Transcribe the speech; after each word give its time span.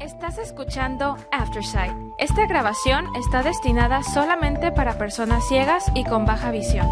Estás 0.00 0.38
escuchando 0.38 1.16
Aftersight. 1.32 1.92
Esta 2.20 2.46
grabación 2.46 3.06
está 3.16 3.42
destinada 3.42 4.04
solamente 4.04 4.70
para 4.70 4.96
personas 4.96 5.48
ciegas 5.48 5.86
y 5.92 6.04
con 6.04 6.24
baja 6.24 6.52
visión. 6.52 6.86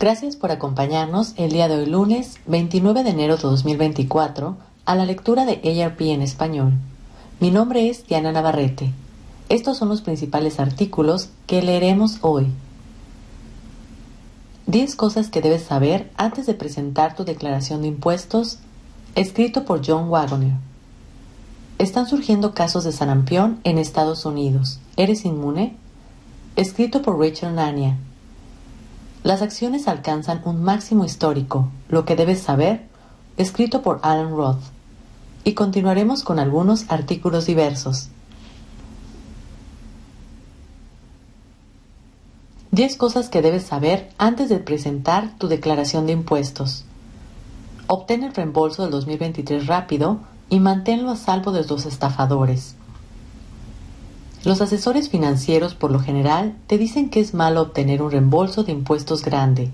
Gracias 0.00 0.34
por 0.34 0.50
acompañarnos 0.50 1.34
el 1.36 1.52
día 1.52 1.68
de 1.68 1.76
hoy 1.76 1.86
lunes 1.86 2.40
29 2.46 3.04
de 3.04 3.10
enero 3.10 3.36
de 3.36 3.42
2024 3.42 4.56
a 4.84 4.94
la 4.96 5.06
lectura 5.06 5.44
de 5.44 5.84
ARP 5.84 6.00
en 6.00 6.22
español. 6.22 6.72
Mi 7.38 7.52
nombre 7.52 7.88
es 7.88 8.04
Diana 8.08 8.32
Navarrete. 8.32 8.92
Estos 9.48 9.78
son 9.78 9.88
los 9.88 10.02
principales 10.02 10.58
artículos 10.58 11.30
que 11.46 11.62
leeremos 11.62 12.18
hoy. 12.22 12.48
10 14.66 14.96
cosas 14.96 15.28
que 15.30 15.40
debes 15.40 15.62
saber 15.62 16.10
antes 16.16 16.46
de 16.46 16.54
presentar 16.54 17.14
tu 17.14 17.24
declaración 17.24 17.82
de 17.82 17.88
impuestos, 17.88 18.58
escrito 19.14 19.64
por 19.64 19.86
John 19.86 20.08
Wagoner. 20.08 20.54
Están 21.78 22.08
surgiendo 22.08 22.52
casos 22.52 22.82
de 22.82 22.90
sarampión 22.90 23.60
en 23.62 23.78
Estados 23.78 24.24
Unidos. 24.24 24.80
¿Eres 24.96 25.24
inmune? 25.24 25.76
Escrito 26.56 27.02
por 27.02 27.18
Rachel 27.18 27.54
Nania. 27.54 27.96
Las 29.22 29.40
acciones 29.40 29.86
alcanzan 29.86 30.42
un 30.44 30.62
máximo 30.62 31.04
histórico, 31.04 31.68
lo 31.88 32.04
que 32.04 32.16
debes 32.16 32.40
saber, 32.40 32.88
escrito 33.36 33.82
por 33.82 34.00
Alan 34.02 34.30
Roth. 34.30 34.62
Y 35.44 35.52
continuaremos 35.52 36.24
con 36.24 36.40
algunos 36.40 36.86
artículos 36.88 37.46
diversos. 37.46 38.08
10 42.76 42.98
cosas 42.98 43.30
que 43.30 43.40
debes 43.40 43.62
saber 43.62 44.10
antes 44.18 44.50
de 44.50 44.58
presentar 44.58 45.30
tu 45.38 45.48
declaración 45.48 46.04
de 46.04 46.12
impuestos. 46.12 46.84
Obtén 47.86 48.22
el 48.22 48.34
reembolso 48.34 48.82
del 48.82 48.90
2023 48.90 49.66
rápido 49.66 50.18
y 50.50 50.60
manténlo 50.60 51.10
a 51.10 51.16
salvo 51.16 51.52
de 51.52 51.64
los 51.64 51.86
estafadores. 51.86 52.74
Los 54.44 54.60
asesores 54.60 55.08
financieros 55.08 55.74
por 55.74 55.90
lo 55.90 56.00
general 56.00 56.54
te 56.66 56.76
dicen 56.76 57.08
que 57.08 57.20
es 57.20 57.32
malo 57.32 57.62
obtener 57.62 58.02
un 58.02 58.10
reembolso 58.10 58.62
de 58.62 58.72
impuestos 58.72 59.24
grande. 59.24 59.70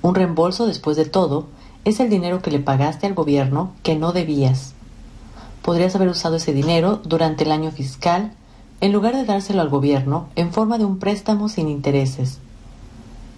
Un 0.00 0.14
reembolso, 0.14 0.66
después 0.66 0.96
de 0.96 1.04
todo, 1.04 1.48
es 1.84 2.00
el 2.00 2.08
dinero 2.08 2.40
que 2.40 2.50
le 2.50 2.58
pagaste 2.58 3.06
al 3.06 3.12
gobierno 3.12 3.72
que 3.82 3.96
no 3.96 4.12
debías. 4.12 4.72
Podrías 5.60 5.94
haber 5.94 6.08
usado 6.08 6.36
ese 6.36 6.54
dinero 6.54 7.02
durante 7.04 7.44
el 7.44 7.52
año 7.52 7.70
fiscal 7.70 8.32
en 8.80 8.92
lugar 8.92 9.14
de 9.16 9.24
dárselo 9.24 9.60
al 9.60 9.68
gobierno 9.68 10.28
en 10.36 10.52
forma 10.52 10.78
de 10.78 10.84
un 10.84 10.98
préstamo 10.98 11.48
sin 11.48 11.68
intereses. 11.68 12.38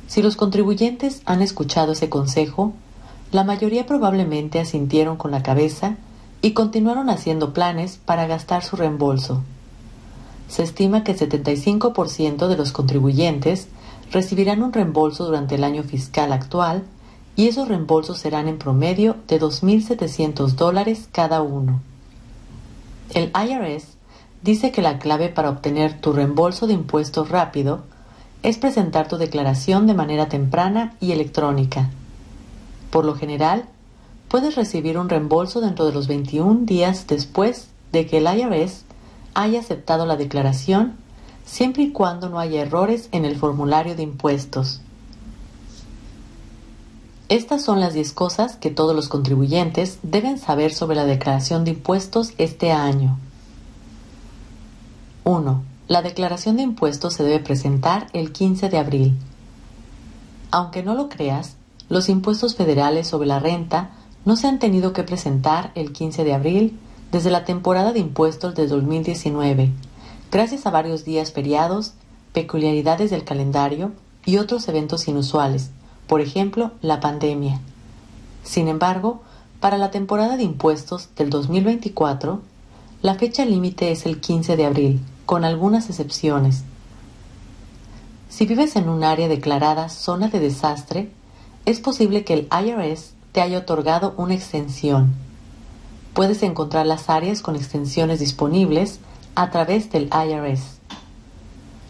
Si 0.06 0.22
los 0.22 0.36
contribuyentes 0.36 1.22
han 1.24 1.42
escuchado 1.42 1.92
ese 1.92 2.08
consejo, 2.08 2.72
la 3.32 3.44
mayoría 3.44 3.86
probablemente 3.86 4.60
asintieron 4.60 5.16
con 5.16 5.30
la 5.30 5.42
cabeza 5.42 5.96
y 6.42 6.52
continuaron 6.52 7.10
haciendo 7.10 7.52
planes 7.52 7.98
para 8.04 8.26
gastar 8.26 8.62
su 8.62 8.76
reembolso. 8.76 9.42
Se 10.48 10.62
estima 10.62 11.02
que 11.02 11.12
el 11.12 11.18
75% 11.18 12.46
de 12.46 12.56
los 12.56 12.70
contribuyentes 12.72 13.68
recibirán 14.12 14.62
un 14.62 14.72
reembolso 14.72 15.24
durante 15.24 15.56
el 15.56 15.64
año 15.64 15.82
fiscal 15.82 16.32
actual 16.32 16.84
y 17.34 17.48
esos 17.48 17.68
reembolsos 17.68 18.18
serán 18.18 18.46
en 18.48 18.58
promedio 18.58 19.16
de 19.26 19.40
2.700 19.40 20.52
dólares 20.52 21.08
cada 21.10 21.42
uno. 21.42 21.80
El 23.12 23.32
IRS 23.34 23.95
dice 24.42 24.72
que 24.72 24.82
la 24.82 24.98
clave 24.98 25.28
para 25.28 25.50
obtener 25.50 26.00
tu 26.00 26.12
reembolso 26.12 26.66
de 26.66 26.74
impuestos 26.74 27.28
rápido 27.28 27.84
es 28.42 28.58
presentar 28.58 29.08
tu 29.08 29.16
declaración 29.16 29.86
de 29.86 29.94
manera 29.94 30.28
temprana 30.28 30.94
y 31.00 31.12
electrónica. 31.12 31.90
Por 32.90 33.04
lo 33.04 33.14
general, 33.14 33.64
puedes 34.28 34.54
recibir 34.54 34.98
un 34.98 35.08
reembolso 35.08 35.60
dentro 35.60 35.84
de 35.84 35.92
los 35.92 36.06
21 36.06 36.60
días 36.64 37.06
después 37.06 37.68
de 37.92 38.06
que 38.06 38.18
el 38.18 38.26
IRS 38.26 38.84
haya 39.34 39.60
aceptado 39.60 40.06
la 40.06 40.16
declaración, 40.16 40.94
siempre 41.44 41.84
y 41.84 41.92
cuando 41.92 42.28
no 42.28 42.38
haya 42.38 42.62
errores 42.62 43.08
en 43.12 43.24
el 43.24 43.36
formulario 43.36 43.94
de 43.94 44.02
impuestos. 44.02 44.80
Estas 47.28 47.62
son 47.62 47.80
las 47.80 47.92
10 47.92 48.12
cosas 48.12 48.56
que 48.56 48.70
todos 48.70 48.94
los 48.94 49.08
contribuyentes 49.08 49.98
deben 50.02 50.38
saber 50.38 50.72
sobre 50.72 50.94
la 50.94 51.04
declaración 51.04 51.64
de 51.64 51.72
impuestos 51.72 52.32
este 52.38 52.70
año. 52.70 53.18
1. 55.28 55.60
La 55.88 56.02
declaración 56.02 56.56
de 56.56 56.62
impuestos 56.62 57.14
se 57.14 57.24
debe 57.24 57.40
presentar 57.40 58.06
el 58.12 58.30
15 58.30 58.68
de 58.68 58.78
abril. 58.78 59.18
Aunque 60.52 60.84
no 60.84 60.94
lo 60.94 61.08
creas, 61.08 61.56
los 61.88 62.08
impuestos 62.08 62.54
federales 62.54 63.08
sobre 63.08 63.26
la 63.26 63.40
renta 63.40 63.90
no 64.24 64.36
se 64.36 64.46
han 64.46 64.60
tenido 64.60 64.92
que 64.92 65.02
presentar 65.02 65.72
el 65.74 65.92
15 65.92 66.22
de 66.22 66.32
abril 66.32 66.78
desde 67.10 67.32
la 67.32 67.44
temporada 67.44 67.92
de 67.92 67.98
impuestos 67.98 68.54
de 68.54 68.68
2019, 68.68 69.72
gracias 70.30 70.64
a 70.64 70.70
varios 70.70 71.04
días 71.04 71.32
feriados, 71.32 71.94
peculiaridades 72.32 73.10
del 73.10 73.24
calendario 73.24 73.90
y 74.24 74.36
otros 74.36 74.68
eventos 74.68 75.08
inusuales, 75.08 75.70
por 76.06 76.20
ejemplo, 76.20 76.70
la 76.82 77.00
pandemia. 77.00 77.60
Sin 78.44 78.68
embargo, 78.68 79.22
para 79.58 79.76
la 79.76 79.90
temporada 79.90 80.36
de 80.36 80.44
impuestos 80.44 81.08
del 81.16 81.30
2024, 81.30 82.42
la 83.02 83.16
fecha 83.16 83.44
límite 83.44 83.90
es 83.90 84.06
el 84.06 84.20
15 84.20 84.56
de 84.56 84.66
abril, 84.66 85.00
con 85.26 85.44
algunas 85.44 85.90
excepciones. 85.90 86.62
Si 88.28 88.46
vives 88.46 88.76
en 88.76 88.88
un 88.88 89.02
área 89.02 89.28
declarada 89.28 89.88
zona 89.88 90.28
de 90.28 90.40
desastre, 90.40 91.10
es 91.64 91.80
posible 91.80 92.24
que 92.24 92.34
el 92.34 92.48
IRS 92.50 93.12
te 93.32 93.40
haya 93.40 93.58
otorgado 93.58 94.14
una 94.16 94.34
extensión. 94.34 95.14
Puedes 96.14 96.42
encontrar 96.42 96.86
las 96.86 97.10
áreas 97.10 97.42
con 97.42 97.56
extensiones 97.56 98.20
disponibles 98.20 99.00
a 99.34 99.50
través 99.50 99.90
del 99.90 100.04
IRS. 100.04 100.78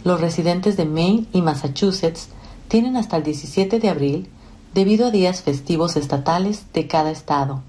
Los 0.02 0.20
residentes 0.20 0.76
de 0.76 0.86
Maine 0.86 1.26
y 1.32 1.42
Massachusetts 1.42 2.28
tienen 2.68 2.96
hasta 2.96 3.18
el 3.18 3.22
17 3.22 3.78
de 3.78 3.88
abril 3.88 4.30
debido 4.74 5.06
a 5.06 5.10
días 5.10 5.42
festivos 5.42 5.96
estatales 5.96 6.64
de 6.72 6.86
cada 6.86 7.10
estado. 7.10 7.60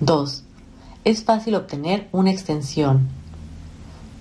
2. 0.00 0.44
Es 1.04 1.24
fácil 1.24 1.54
obtener 1.54 2.08
una 2.12 2.30
extensión 2.30 3.17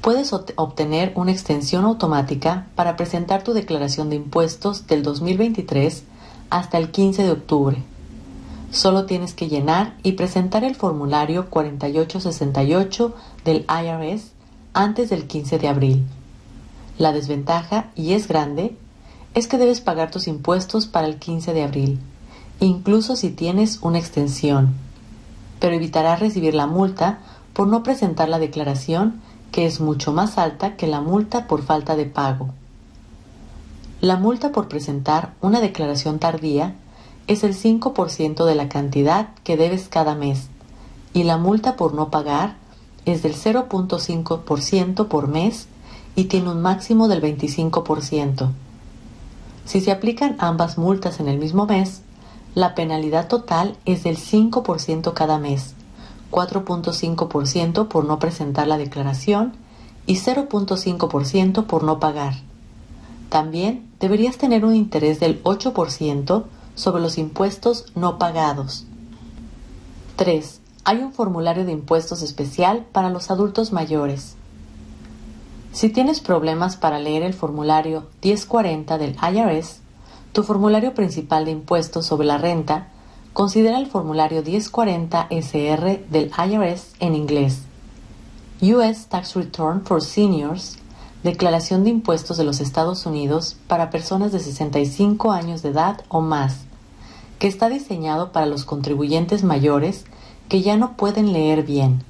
puedes 0.07 0.31
obtener 0.31 1.11
una 1.15 1.33
extensión 1.33 1.83
automática 1.83 2.67
para 2.75 2.95
presentar 2.95 3.43
tu 3.43 3.51
declaración 3.51 4.09
de 4.09 4.15
impuestos 4.15 4.87
del 4.87 5.03
2023 5.03 6.03
hasta 6.49 6.77
el 6.77 6.91
15 6.91 7.23
de 7.23 7.31
octubre. 7.31 7.83
Solo 8.71 9.05
tienes 9.05 9.33
que 9.33 9.49
llenar 9.49 9.97
y 10.03 10.13
presentar 10.13 10.63
el 10.63 10.75
formulario 10.75 11.49
4868 11.49 13.13
del 13.43 13.65
IRS 13.67 14.31
antes 14.71 15.09
del 15.09 15.27
15 15.27 15.59
de 15.59 15.67
abril. 15.67 16.05
La 16.97 17.11
desventaja, 17.11 17.87
y 17.93 18.13
es 18.13 18.29
grande, 18.29 18.77
es 19.33 19.49
que 19.49 19.57
debes 19.57 19.81
pagar 19.81 20.09
tus 20.09 20.29
impuestos 20.29 20.87
para 20.87 21.07
el 21.07 21.17
15 21.17 21.53
de 21.53 21.63
abril, 21.63 21.99
incluso 22.61 23.17
si 23.17 23.29
tienes 23.29 23.79
una 23.81 23.99
extensión, 23.99 24.73
pero 25.59 25.75
evitarás 25.75 26.21
recibir 26.21 26.53
la 26.53 26.65
multa 26.65 27.19
por 27.51 27.67
no 27.67 27.83
presentar 27.83 28.29
la 28.29 28.39
declaración 28.39 29.26
que 29.51 29.65
es 29.65 29.79
mucho 29.79 30.13
más 30.13 30.37
alta 30.37 30.75
que 30.75 30.87
la 30.87 31.01
multa 31.01 31.47
por 31.47 31.63
falta 31.63 31.95
de 31.95 32.05
pago. 32.05 32.49
La 34.01 34.17
multa 34.17 34.51
por 34.51 34.67
presentar 34.67 35.33
una 35.41 35.59
declaración 35.59 36.19
tardía 36.19 36.75
es 37.27 37.43
el 37.43 37.55
5% 37.55 38.45
de 38.45 38.55
la 38.55 38.69
cantidad 38.69 39.29
que 39.43 39.57
debes 39.57 39.87
cada 39.87 40.15
mes 40.15 40.49
y 41.13 41.23
la 41.23 41.37
multa 41.37 41.75
por 41.75 41.93
no 41.93 42.09
pagar 42.11 42.55
es 43.05 43.23
del 43.23 43.33
0.5% 43.33 45.07
por 45.07 45.27
mes 45.27 45.67
y 46.15 46.25
tiene 46.25 46.49
un 46.49 46.61
máximo 46.61 47.07
del 47.07 47.21
25%. 47.21 48.49
Si 49.65 49.81
se 49.81 49.91
aplican 49.91 50.35
ambas 50.39 50.77
multas 50.77 51.19
en 51.19 51.27
el 51.27 51.39
mismo 51.39 51.65
mes, 51.65 52.01
la 52.53 52.75
penalidad 52.75 53.27
total 53.27 53.77
es 53.85 54.03
del 54.03 54.17
5% 54.17 55.13
cada 55.13 55.39
mes 55.39 55.76
4.5% 56.31 57.87
por 57.87 58.05
no 58.05 58.19
presentar 58.19 58.67
la 58.67 58.77
declaración 58.77 59.53
y 60.05 60.15
0.5% 60.15 61.65
por 61.65 61.83
no 61.83 61.99
pagar. 61.99 62.33
También 63.29 63.89
deberías 63.99 64.37
tener 64.37 64.65
un 64.65 64.75
interés 64.75 65.19
del 65.19 65.43
8% 65.43 66.43
sobre 66.75 67.01
los 67.01 67.17
impuestos 67.17 67.85
no 67.95 68.17
pagados. 68.17 68.85
3. 70.15 70.61
Hay 70.85 70.97
un 70.97 71.11
formulario 71.11 71.65
de 71.65 71.73
impuestos 71.73 72.21
especial 72.21 72.85
para 72.91 73.09
los 73.09 73.29
adultos 73.29 73.73
mayores. 73.73 74.35
Si 75.73 75.89
tienes 75.89 76.21
problemas 76.21 76.77
para 76.77 76.99
leer 76.99 77.23
el 77.23 77.33
formulario 77.33 78.07
1040 78.23 78.97
del 78.97 79.15
IRS, 79.21 79.79
tu 80.31 80.43
formulario 80.43 80.93
principal 80.93 81.45
de 81.45 81.51
impuestos 81.51 82.05
sobre 82.05 82.27
la 82.27 82.37
renta 82.37 82.87
Considera 83.37 83.77
el 83.77 83.85
formulario 83.85 84.41
1040 84.41 85.27
SR 85.29 86.07
del 86.09 86.31
IRS 86.31 86.95
en 86.99 87.13
inglés. 87.13 87.59
US 88.63 89.05
Tax 89.09 89.35
Return 89.35 89.85
for 89.85 90.01
Seniors 90.01 90.79
Declaración 91.21 91.83
de 91.83 91.91
Impuestos 91.91 92.37
de 92.37 92.43
los 92.43 92.59
Estados 92.59 93.05
Unidos 93.05 93.55
para 93.67 93.91
personas 93.91 94.31
de 94.31 94.39
65 94.39 95.31
años 95.31 95.61
de 95.61 95.69
edad 95.69 96.01
o 96.07 96.21
más, 96.21 96.61
que 97.37 97.47
está 97.47 97.69
diseñado 97.69 98.31
para 98.31 98.47
los 98.47 98.65
contribuyentes 98.65 99.43
mayores 99.43 100.05
que 100.49 100.63
ya 100.63 100.75
no 100.75 100.97
pueden 100.97 101.31
leer 101.31 101.61
bien. 101.61 102.03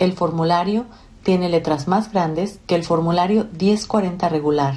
El 0.00 0.12
formulario 0.12 0.86
tiene 1.22 1.50
letras 1.50 1.86
más 1.86 2.10
grandes 2.10 2.58
que 2.66 2.74
el 2.74 2.82
formulario 2.82 3.46
1040 3.60 4.28
regular. 4.28 4.74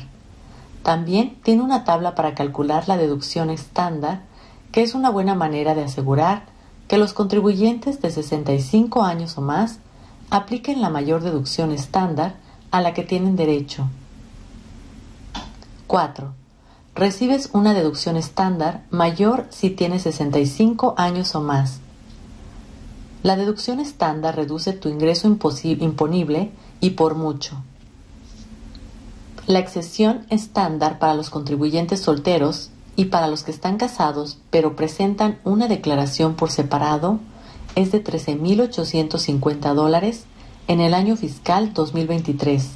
También 0.83 1.35
tiene 1.41 1.63
una 1.63 1.85
tabla 1.85 2.13
para 2.13 2.35
calcular 2.35 2.87
la 2.87 2.97
deducción 2.97 3.49
estándar, 3.49 4.24
que 4.75 4.83
es 4.83 4.93
una 4.93 5.09
buena 5.09 5.35
manera 5.35 5.73
de 5.73 5.85
asegurar 5.85 6.43
que 6.89 6.97
los 6.97 7.13
contribuyentes 7.13 8.01
de 8.01 8.11
65 8.11 9.03
años 9.03 9.37
o 9.37 9.41
más 9.41 9.77
apliquen 10.29 10.81
la 10.81 10.89
mayor 10.89 11.23
deducción 11.23 11.71
estándar 11.71 12.35
a 12.71 12.81
la 12.81 12.93
que 12.93 13.03
tienen 13.03 13.37
derecho. 13.37 13.87
4. 15.87 16.33
Recibes 16.93 17.51
una 17.53 17.73
deducción 17.73 18.17
estándar 18.17 18.83
mayor 18.89 19.47
si 19.49 19.69
tienes 19.69 20.01
65 20.01 20.95
años 20.97 21.33
o 21.35 21.41
más. 21.41 21.79
La 23.23 23.37
deducción 23.37 23.79
estándar 23.79 24.35
reduce 24.35 24.73
tu 24.73 24.89
ingreso 24.89 25.25
imponible 25.29 26.51
y 26.81 26.89
por 26.89 27.15
mucho. 27.15 27.63
La 29.47 29.59
excesión 29.59 30.25
estándar 30.29 30.99
para 30.99 31.13
los 31.13 31.29
contribuyentes 31.29 32.01
solteros 32.01 32.71
y 32.95 33.05
para 33.05 33.27
los 33.27 33.43
que 33.43 33.51
están 33.51 33.77
casados 33.77 34.37
pero 34.49 34.75
presentan 34.75 35.39
una 35.43 35.67
declaración 35.67 36.35
por 36.35 36.51
separado 36.51 37.19
es 37.75 37.91
de 37.91 38.03
13.850 38.03 39.73
dólares 39.73 40.23
en 40.67 40.79
el 40.79 40.93
año 40.93 41.15
fiscal 41.15 41.73
2023, 41.73 42.69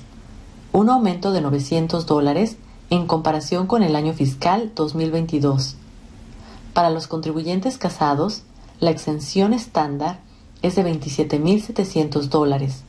un 0.73 0.89
aumento 0.89 1.31
de 1.31 1.41
900 1.41 2.05
dólares 2.05 2.57
en 2.89 3.07
comparación 3.07 3.65
con 3.65 3.81
el 3.81 3.95
año 3.95 4.13
fiscal 4.13 4.71
2022. 4.75 5.75
Para 6.73 6.89
los 6.89 7.07
contribuyentes 7.07 7.77
casados, 7.77 8.43
la 8.79 8.91
exención 8.91 9.53
estándar 9.53 10.19
es 10.61 10.75
de 10.75 10.83
27.700 10.83 12.29
dólares, 12.29 12.83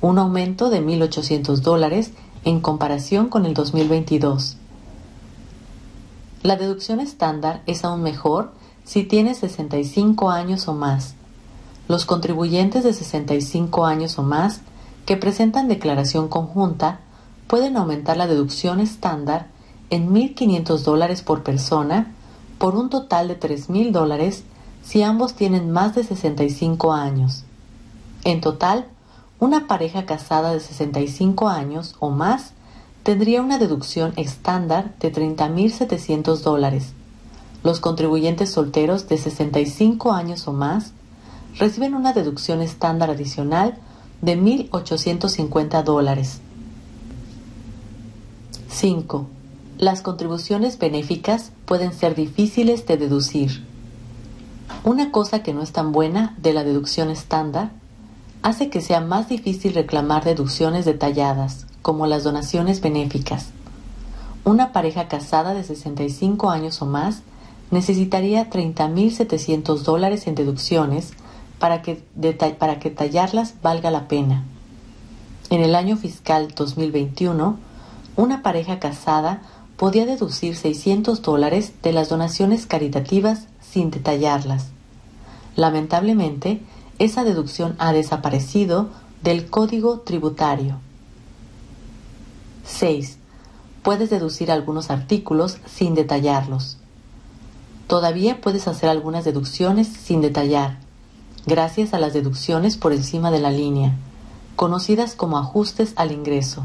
un 0.00 0.18
aumento 0.18 0.70
de 0.70 0.82
1.800 0.82 1.56
dólares 1.56 2.12
en 2.44 2.60
comparación 2.60 3.28
con 3.28 3.46
el 3.46 3.54
2022. 3.54 4.58
La 6.46 6.54
deducción 6.54 7.00
estándar 7.00 7.60
es 7.66 7.84
aún 7.84 8.04
mejor 8.04 8.52
si 8.84 9.02
tienes 9.02 9.38
65 9.38 10.30
años 10.30 10.68
o 10.68 10.74
más. 10.74 11.16
Los 11.88 12.06
contribuyentes 12.06 12.84
de 12.84 12.92
65 12.92 13.84
años 13.84 14.16
o 14.16 14.22
más 14.22 14.60
que 15.06 15.16
presentan 15.16 15.66
declaración 15.66 16.28
conjunta 16.28 17.00
pueden 17.48 17.76
aumentar 17.76 18.16
la 18.16 18.28
deducción 18.28 18.78
estándar 18.78 19.48
en 19.90 20.14
1.500 20.14 20.84
dólares 20.84 21.20
por 21.20 21.42
persona 21.42 22.14
por 22.58 22.76
un 22.76 22.90
total 22.90 23.26
de 23.26 23.40
3.000 23.40 23.90
dólares 23.90 24.44
si 24.84 25.02
ambos 25.02 25.34
tienen 25.34 25.72
más 25.72 25.96
de 25.96 26.04
65 26.04 26.92
años. 26.92 27.42
En 28.22 28.40
total, 28.40 28.86
una 29.40 29.66
pareja 29.66 30.06
casada 30.06 30.52
de 30.52 30.60
65 30.60 31.48
años 31.48 31.96
o 31.98 32.10
más 32.10 32.52
tendría 33.06 33.40
una 33.40 33.58
deducción 33.58 34.12
estándar 34.16 34.92
de 34.98 35.12
30.700 35.12 36.40
dólares. 36.40 36.88
Los 37.62 37.78
contribuyentes 37.78 38.50
solteros 38.50 39.06
de 39.06 39.16
65 39.16 40.10
años 40.10 40.48
o 40.48 40.52
más 40.52 40.90
reciben 41.56 41.94
una 41.94 42.12
deducción 42.12 42.62
estándar 42.62 43.10
adicional 43.10 43.78
de 44.22 44.36
1.850 44.36 45.84
dólares. 45.84 46.40
5. 48.70 49.28
Las 49.78 50.02
contribuciones 50.02 50.76
benéficas 50.76 51.52
pueden 51.64 51.92
ser 51.92 52.16
difíciles 52.16 52.88
de 52.88 52.96
deducir. 52.96 53.64
Una 54.82 55.12
cosa 55.12 55.44
que 55.44 55.54
no 55.54 55.62
es 55.62 55.70
tan 55.70 55.92
buena 55.92 56.34
de 56.38 56.52
la 56.52 56.64
deducción 56.64 57.10
estándar 57.10 57.70
hace 58.42 58.68
que 58.68 58.80
sea 58.80 59.00
más 59.00 59.28
difícil 59.28 59.74
reclamar 59.74 60.24
deducciones 60.24 60.84
detalladas, 60.84 61.66
como 61.86 62.08
las 62.08 62.24
donaciones 62.24 62.80
benéficas. 62.80 63.50
Una 64.42 64.72
pareja 64.72 65.06
casada 65.06 65.54
de 65.54 65.62
65 65.62 66.50
años 66.50 66.82
o 66.82 66.86
más 66.86 67.22
necesitaría 67.70 68.50
30.700 68.50 69.82
dólares 69.82 70.26
en 70.26 70.34
deducciones 70.34 71.12
para 71.60 71.82
que, 71.82 72.02
para 72.58 72.80
que 72.80 72.90
tallarlas 72.90 73.54
valga 73.62 73.92
la 73.92 74.08
pena. 74.08 74.42
En 75.48 75.60
el 75.60 75.76
año 75.76 75.96
fiscal 75.96 76.48
2021, 76.56 77.56
una 78.16 78.42
pareja 78.42 78.80
casada 78.80 79.42
podía 79.76 80.06
deducir 80.06 80.56
600 80.56 81.22
dólares 81.22 81.72
de 81.84 81.92
las 81.92 82.08
donaciones 82.08 82.66
caritativas 82.66 83.46
sin 83.60 83.92
detallarlas. 83.92 84.70
Lamentablemente, 85.54 86.62
esa 86.98 87.22
deducción 87.22 87.76
ha 87.78 87.92
desaparecido 87.92 88.88
del 89.22 89.48
código 89.48 90.00
tributario. 90.00 90.80
6. 92.66 93.18
Puedes 93.82 94.10
deducir 94.10 94.50
algunos 94.50 94.90
artículos 94.90 95.58
sin 95.66 95.94
detallarlos. 95.94 96.78
Todavía 97.86 98.40
puedes 98.40 98.66
hacer 98.66 98.88
algunas 98.88 99.24
deducciones 99.24 99.86
sin 99.86 100.20
detallar, 100.20 100.78
gracias 101.46 101.94
a 101.94 101.98
las 102.00 102.12
deducciones 102.12 102.76
por 102.76 102.92
encima 102.92 103.30
de 103.30 103.38
la 103.38 103.52
línea, 103.52 103.94
conocidas 104.56 105.14
como 105.14 105.38
ajustes 105.38 105.92
al 105.94 106.10
ingreso. 106.10 106.64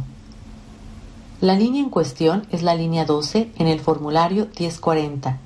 La 1.39 1.56
línea 1.56 1.81
en 1.81 1.89
cuestión 1.92 2.47
es 2.51 2.63
la 2.63 2.74
línea 2.74 3.06
12 3.06 3.51
en 3.56 3.68
el 3.68 3.80
formulario 3.80 4.47
1040, 4.59 5.38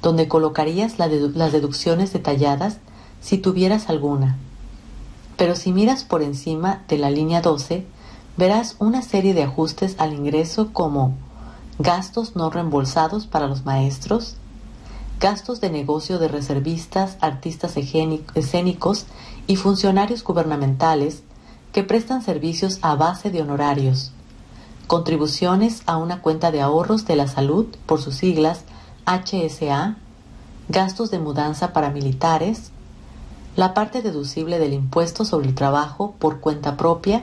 donde 0.00 0.28
colocarías 0.28 0.98
las 0.98 1.52
deducciones 1.52 2.12
detalladas 2.12 2.78
si 3.20 3.36
tuvieras 3.36 3.90
alguna. 3.90 4.38
Pero 5.36 5.56
si 5.56 5.72
miras 5.72 6.04
por 6.04 6.22
encima 6.22 6.82
de 6.88 6.98
la 6.98 7.10
línea 7.10 7.42
12, 7.42 7.86
verás 8.38 8.76
una 8.78 9.02
serie 9.02 9.34
de 9.34 9.42
ajustes 9.42 9.96
al 9.98 10.14
ingreso 10.14 10.72
como 10.72 11.12
gastos 11.80 12.36
no 12.36 12.50
reembolsados 12.50 13.26
para 13.26 13.48
los 13.48 13.64
maestros, 13.64 14.36
gastos 15.18 15.60
de 15.60 15.70
negocio 15.70 16.20
de 16.20 16.28
reservistas, 16.28 17.16
artistas 17.20 17.76
escénicos 17.76 19.06
y 19.48 19.56
funcionarios 19.56 20.22
gubernamentales 20.22 21.24
que 21.72 21.82
prestan 21.82 22.22
servicios 22.22 22.78
a 22.80 22.94
base 22.94 23.30
de 23.30 23.42
honorarios, 23.42 24.12
contribuciones 24.86 25.82
a 25.86 25.96
una 25.96 26.22
cuenta 26.22 26.52
de 26.52 26.60
ahorros 26.60 27.06
de 27.06 27.16
la 27.16 27.26
salud, 27.26 27.66
por 27.86 28.00
sus 28.00 28.14
siglas 28.14 28.62
HSA, 29.04 29.96
gastos 30.68 31.10
de 31.10 31.18
mudanza 31.18 31.72
para 31.72 31.90
militares, 31.90 32.70
la 33.56 33.74
parte 33.74 34.00
deducible 34.00 34.60
del 34.60 34.74
impuesto 34.74 35.24
sobre 35.24 35.48
el 35.48 35.56
trabajo 35.56 36.14
por 36.20 36.38
cuenta 36.38 36.76
propia, 36.76 37.22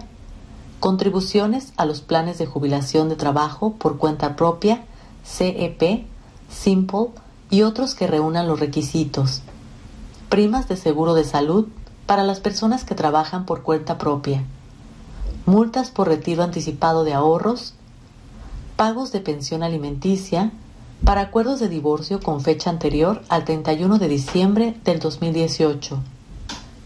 contribuciones 0.80 1.74
a 1.78 1.86
los 1.86 2.02
planes 2.02 2.38
de 2.38 2.46
jubilación 2.46 3.10
de 3.10 3.16
trabajo 3.16 3.74
por 3.74 3.98
cuenta 3.98 4.36
propia, 4.36 4.84
CEP, 5.26 6.06
Simple, 6.50 7.08
y 7.50 7.62
otros 7.64 7.96
que 7.96 8.08
reúnan 8.08 8.48
los 8.48 8.60
requisitos. 8.60 9.42
Primas 10.30 10.68
de 10.68 10.78
seguro 10.78 11.14
de 11.14 11.24
salud 11.24 11.68
para 12.06 12.24
las 12.24 12.40
personas 12.40 12.84
que 12.84 12.96
trabajan 12.96 13.46
por 13.46 13.64
cuenta 13.64 13.98
propia. 13.98 14.44
Multas 15.46 15.92
por 15.92 16.08
retiro 16.08 16.44
anticipado 16.44 17.04
de 17.04 17.14
ahorros. 17.14 17.74
Pagos 18.76 19.12
de 19.12 19.22
pensión 19.22 19.64
alimenticia 19.64 20.52
para 21.04 21.22
acuerdos 21.22 21.60
de 21.60 21.70
divorcio 21.70 22.20
con 22.20 22.42
fecha 22.42 22.70
anterior 22.70 23.22
al 23.30 23.46
31 23.46 24.00
de 24.00 24.08
diciembre 24.08 24.76
del 24.84 25.00
2018. 25.00 26.00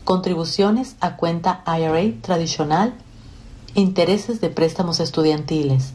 Contribuciones 0.03 0.95
a 0.99 1.15
cuenta 1.15 1.63
IRA 1.65 2.21
tradicional. 2.21 2.93
Intereses 3.75 4.41
de 4.41 4.49
préstamos 4.49 4.99
estudiantiles. 4.99 5.93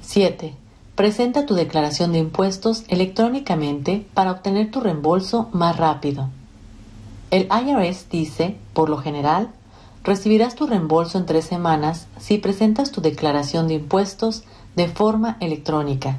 7. 0.00 0.54
Presenta 0.94 1.44
tu 1.44 1.54
declaración 1.54 2.12
de 2.12 2.18
impuestos 2.18 2.84
electrónicamente 2.88 4.06
para 4.14 4.32
obtener 4.32 4.70
tu 4.70 4.80
reembolso 4.80 5.48
más 5.52 5.76
rápido. 5.76 6.28
El 7.30 7.48
IRS 7.48 8.08
dice, 8.08 8.56
por 8.72 8.88
lo 8.88 8.96
general, 8.96 9.50
recibirás 10.02 10.54
tu 10.54 10.66
reembolso 10.66 11.18
en 11.18 11.26
tres 11.26 11.44
semanas 11.44 12.06
si 12.18 12.38
presentas 12.38 12.90
tu 12.90 13.02
declaración 13.02 13.68
de 13.68 13.74
impuestos 13.74 14.44
de 14.76 14.88
forma 14.88 15.36
electrónica. 15.40 16.18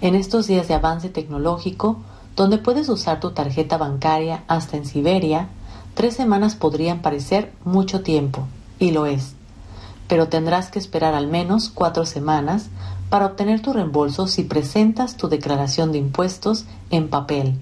En 0.00 0.14
estos 0.14 0.46
días 0.46 0.68
de 0.68 0.74
avance 0.74 1.10
tecnológico, 1.10 1.98
donde 2.34 2.56
puedes 2.56 2.88
usar 2.88 3.20
tu 3.20 3.32
tarjeta 3.32 3.76
bancaria 3.76 4.42
hasta 4.48 4.78
en 4.78 4.86
Siberia, 4.86 5.48
tres 5.94 6.14
semanas 6.14 6.56
podrían 6.56 7.02
parecer 7.02 7.52
mucho 7.64 8.02
tiempo, 8.02 8.46
y 8.82 8.90
lo 8.90 9.06
es. 9.06 9.34
Pero 10.08 10.28
tendrás 10.28 10.70
que 10.70 10.78
esperar 10.78 11.14
al 11.14 11.28
menos 11.28 11.70
cuatro 11.72 12.04
semanas 12.04 12.66
para 13.10 13.26
obtener 13.26 13.62
tu 13.62 13.72
reembolso 13.72 14.26
si 14.26 14.42
presentas 14.42 15.16
tu 15.16 15.28
declaración 15.28 15.92
de 15.92 15.98
impuestos 15.98 16.64
en 16.90 17.08
papel. 17.08 17.54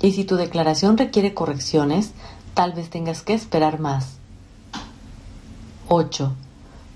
Y 0.00 0.12
si 0.12 0.24
tu 0.24 0.34
declaración 0.36 0.98
requiere 0.98 1.32
correcciones, 1.32 2.10
tal 2.54 2.72
vez 2.72 2.90
tengas 2.90 3.22
que 3.22 3.34
esperar 3.34 3.78
más. 3.78 4.16
8. 5.88 6.32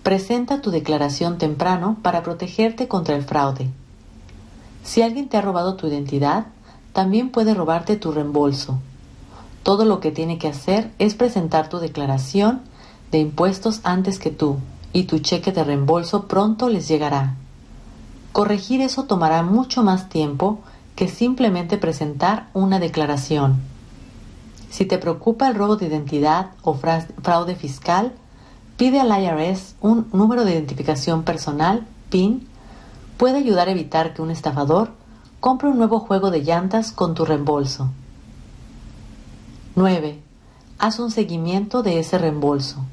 Presenta 0.02 0.60
tu 0.60 0.70
declaración 0.70 1.38
temprano 1.38 1.98
para 2.02 2.24
protegerte 2.24 2.88
contra 2.88 3.14
el 3.14 3.22
fraude. 3.22 3.68
Si 4.82 5.02
alguien 5.02 5.28
te 5.28 5.36
ha 5.36 5.42
robado 5.42 5.76
tu 5.76 5.86
identidad, 5.86 6.46
también 6.92 7.30
puede 7.30 7.54
robarte 7.54 7.96
tu 7.96 8.10
reembolso. 8.10 8.80
Todo 9.62 9.84
lo 9.84 10.00
que 10.00 10.10
tiene 10.10 10.38
que 10.38 10.48
hacer 10.48 10.90
es 10.98 11.14
presentar 11.14 11.68
tu 11.68 11.78
declaración 11.78 12.62
de 13.10 13.18
impuestos 13.18 13.80
antes 13.84 14.18
que 14.18 14.30
tú 14.30 14.58
y 14.92 15.04
tu 15.04 15.18
cheque 15.18 15.52
de 15.52 15.64
reembolso 15.64 16.26
pronto 16.26 16.68
les 16.68 16.88
llegará. 16.88 17.34
Corregir 18.32 18.80
eso 18.80 19.04
tomará 19.04 19.42
mucho 19.42 19.82
más 19.82 20.08
tiempo 20.08 20.60
que 20.94 21.08
simplemente 21.08 21.78
presentar 21.78 22.48
una 22.54 22.78
declaración. 22.78 23.60
Si 24.70 24.84
te 24.84 24.98
preocupa 24.98 25.48
el 25.48 25.54
robo 25.54 25.76
de 25.76 25.86
identidad 25.86 26.50
o 26.62 26.74
fraude 26.74 27.54
fiscal, 27.54 28.12
pide 28.76 29.00
al 29.00 29.22
IRS 29.22 29.76
un 29.80 30.08
número 30.12 30.44
de 30.44 30.52
identificación 30.52 31.22
personal, 31.22 31.86
PIN, 32.10 32.46
puede 33.16 33.38
ayudar 33.38 33.68
a 33.68 33.72
evitar 33.72 34.14
que 34.14 34.22
un 34.22 34.30
estafador 34.30 34.90
compre 35.40 35.68
un 35.68 35.78
nuevo 35.78 36.00
juego 36.00 36.30
de 36.30 36.42
llantas 36.42 36.92
con 36.92 37.14
tu 37.14 37.24
reembolso. 37.24 37.88
9. 39.76 40.20
Haz 40.78 40.98
un 40.98 41.10
seguimiento 41.10 41.82
de 41.82 41.98
ese 41.98 42.18
reembolso. 42.18 42.84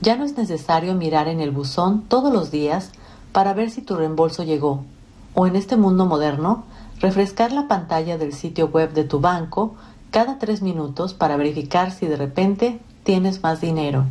Ya 0.00 0.16
no 0.16 0.24
es 0.24 0.36
necesario 0.36 0.94
mirar 0.94 1.26
en 1.26 1.40
el 1.40 1.50
buzón 1.50 2.02
todos 2.02 2.32
los 2.32 2.50
días 2.50 2.92
para 3.32 3.52
ver 3.52 3.70
si 3.70 3.82
tu 3.82 3.96
reembolso 3.96 4.44
llegó, 4.44 4.84
o 5.34 5.46
en 5.46 5.56
este 5.56 5.76
mundo 5.76 6.06
moderno, 6.06 6.64
refrescar 7.00 7.52
la 7.52 7.68
pantalla 7.68 8.16
del 8.16 8.32
sitio 8.32 8.68
web 8.68 8.92
de 8.92 9.04
tu 9.04 9.20
banco 9.20 9.74
cada 10.10 10.38
tres 10.38 10.62
minutos 10.62 11.14
para 11.14 11.36
verificar 11.36 11.90
si 11.90 12.06
de 12.06 12.16
repente 12.16 12.80
tienes 13.02 13.42
más 13.42 13.60
dinero. 13.60 14.06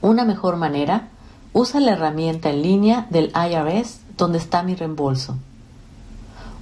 Una 0.00 0.24
mejor 0.24 0.56
manera, 0.56 1.08
usa 1.52 1.80
la 1.80 1.92
herramienta 1.92 2.50
en 2.50 2.62
línea 2.62 3.06
del 3.10 3.32
IRS 3.34 4.00
donde 4.16 4.38
está 4.38 4.62
mi 4.62 4.74
reembolso. 4.74 5.36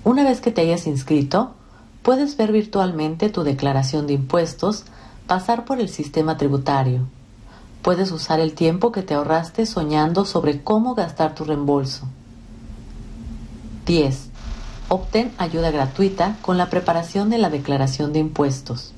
Una 0.04 0.24
vez 0.24 0.40
que 0.40 0.50
te 0.50 0.62
hayas 0.62 0.86
inscrito, 0.86 1.52
puedes 2.02 2.36
ver 2.36 2.52
virtualmente 2.52 3.28
tu 3.28 3.42
declaración 3.42 4.06
de 4.06 4.14
impuestos, 4.14 4.84
pasar 5.26 5.64
por 5.64 5.80
el 5.80 5.88
sistema 5.88 6.36
tributario. 6.36 7.06
Puedes 7.82 8.12
usar 8.12 8.40
el 8.40 8.54
tiempo 8.54 8.92
que 8.92 9.02
te 9.02 9.14
ahorraste 9.14 9.66
soñando 9.66 10.24
sobre 10.24 10.62
cómo 10.62 10.94
gastar 10.94 11.34
tu 11.34 11.44
reembolso. 11.44 12.06
10. 13.86 14.28
Obtén 14.88 15.32
ayuda 15.38 15.70
gratuita 15.70 16.36
con 16.42 16.58
la 16.58 16.68
preparación 16.68 17.30
de 17.30 17.38
la 17.38 17.50
declaración 17.50 18.12
de 18.12 18.18
impuestos 18.18 18.92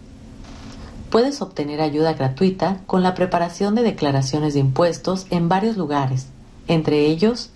puedes 1.12 1.42
obtener 1.42 1.82
ayuda 1.82 2.14
gratuita 2.14 2.80
con 2.86 3.02
la 3.02 3.14
preparación 3.14 3.74
de 3.74 3.82
declaraciones 3.82 4.54
de 4.54 4.60
impuestos 4.60 5.26
en 5.28 5.46
varios 5.46 5.76
lugares, 5.76 6.28
entre 6.68 7.04
ellos 7.04 7.50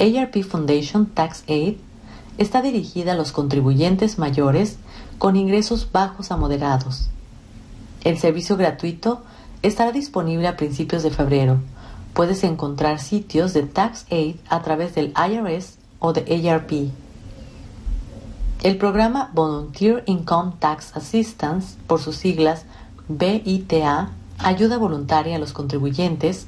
ARP 0.00 0.42
Foundation 0.42 1.06
Tax 1.06 1.44
Aid 1.46 1.76
está 2.36 2.62
dirigida 2.62 3.12
a 3.12 3.14
los 3.14 3.30
contribuyentes 3.30 4.18
mayores 4.18 4.78
con 5.18 5.36
ingresos 5.36 5.92
bajos 5.92 6.32
a 6.32 6.36
moderados. 6.36 7.10
El 8.02 8.18
servicio 8.18 8.56
gratuito 8.56 9.22
estará 9.62 9.92
disponible 9.92 10.48
a 10.48 10.56
principios 10.56 11.02
de 11.02 11.10
febrero. 11.10 11.58
Puedes 12.14 12.44
encontrar 12.44 12.98
sitios 12.98 13.52
de 13.52 13.62
Tax 13.62 14.06
Aid 14.10 14.36
a 14.48 14.62
través 14.62 14.94
del 14.94 15.12
IRS 15.16 15.78
o 15.98 16.12
de 16.12 16.50
ARP. 16.50 16.90
El 18.62 18.76
programa 18.76 19.30
Volunteer 19.32 20.02
Income 20.06 20.52
Tax 20.58 20.96
Assistance, 20.96 21.76
por 21.86 22.00
sus 22.00 22.16
siglas 22.16 22.64
BITA, 23.08 24.10
Ayuda 24.38 24.78
Voluntaria 24.78 25.36
a 25.36 25.38
los 25.38 25.52
Contribuyentes, 25.52 26.46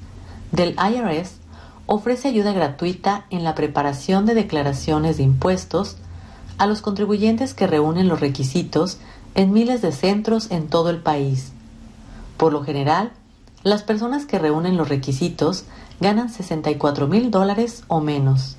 del 0.51 0.77
IRS, 0.77 1.37
ofrece 1.87 2.29
ayuda 2.29 2.53
gratuita 2.53 3.27
en 3.31 3.45
la 3.45 3.55
preparación 3.55 4.27
de 4.27 4.35
declaraciones 4.35 5.17
de 5.17 5.25
impuestos 5.25 5.97
a 6.59 6.67
los 6.67 6.81
contribuyentes 6.81 7.55
que 7.55 7.67
reúnen 7.67 8.09
los 8.09 8.21
requisitos 8.21 8.99
en 9.35 9.53
miles 9.53 9.83
de 9.83 9.93
centros 9.93 10.51
en 10.51 10.69
todo 10.69 10.91
el 10.91 10.99
país. 10.99 11.53
Por 12.43 12.53
lo 12.53 12.65
general, 12.65 13.13
las 13.63 13.85
personas 13.85 14.27
que 14.27 14.41
reúnen 14.41 14.77
los 14.77 14.89
requisitos 14.89 15.63
ganan 16.01 16.29
64 16.29 17.07
mil 17.07 17.31
dólares 17.31 17.85
o 17.87 18.01
menos. 18.01 18.57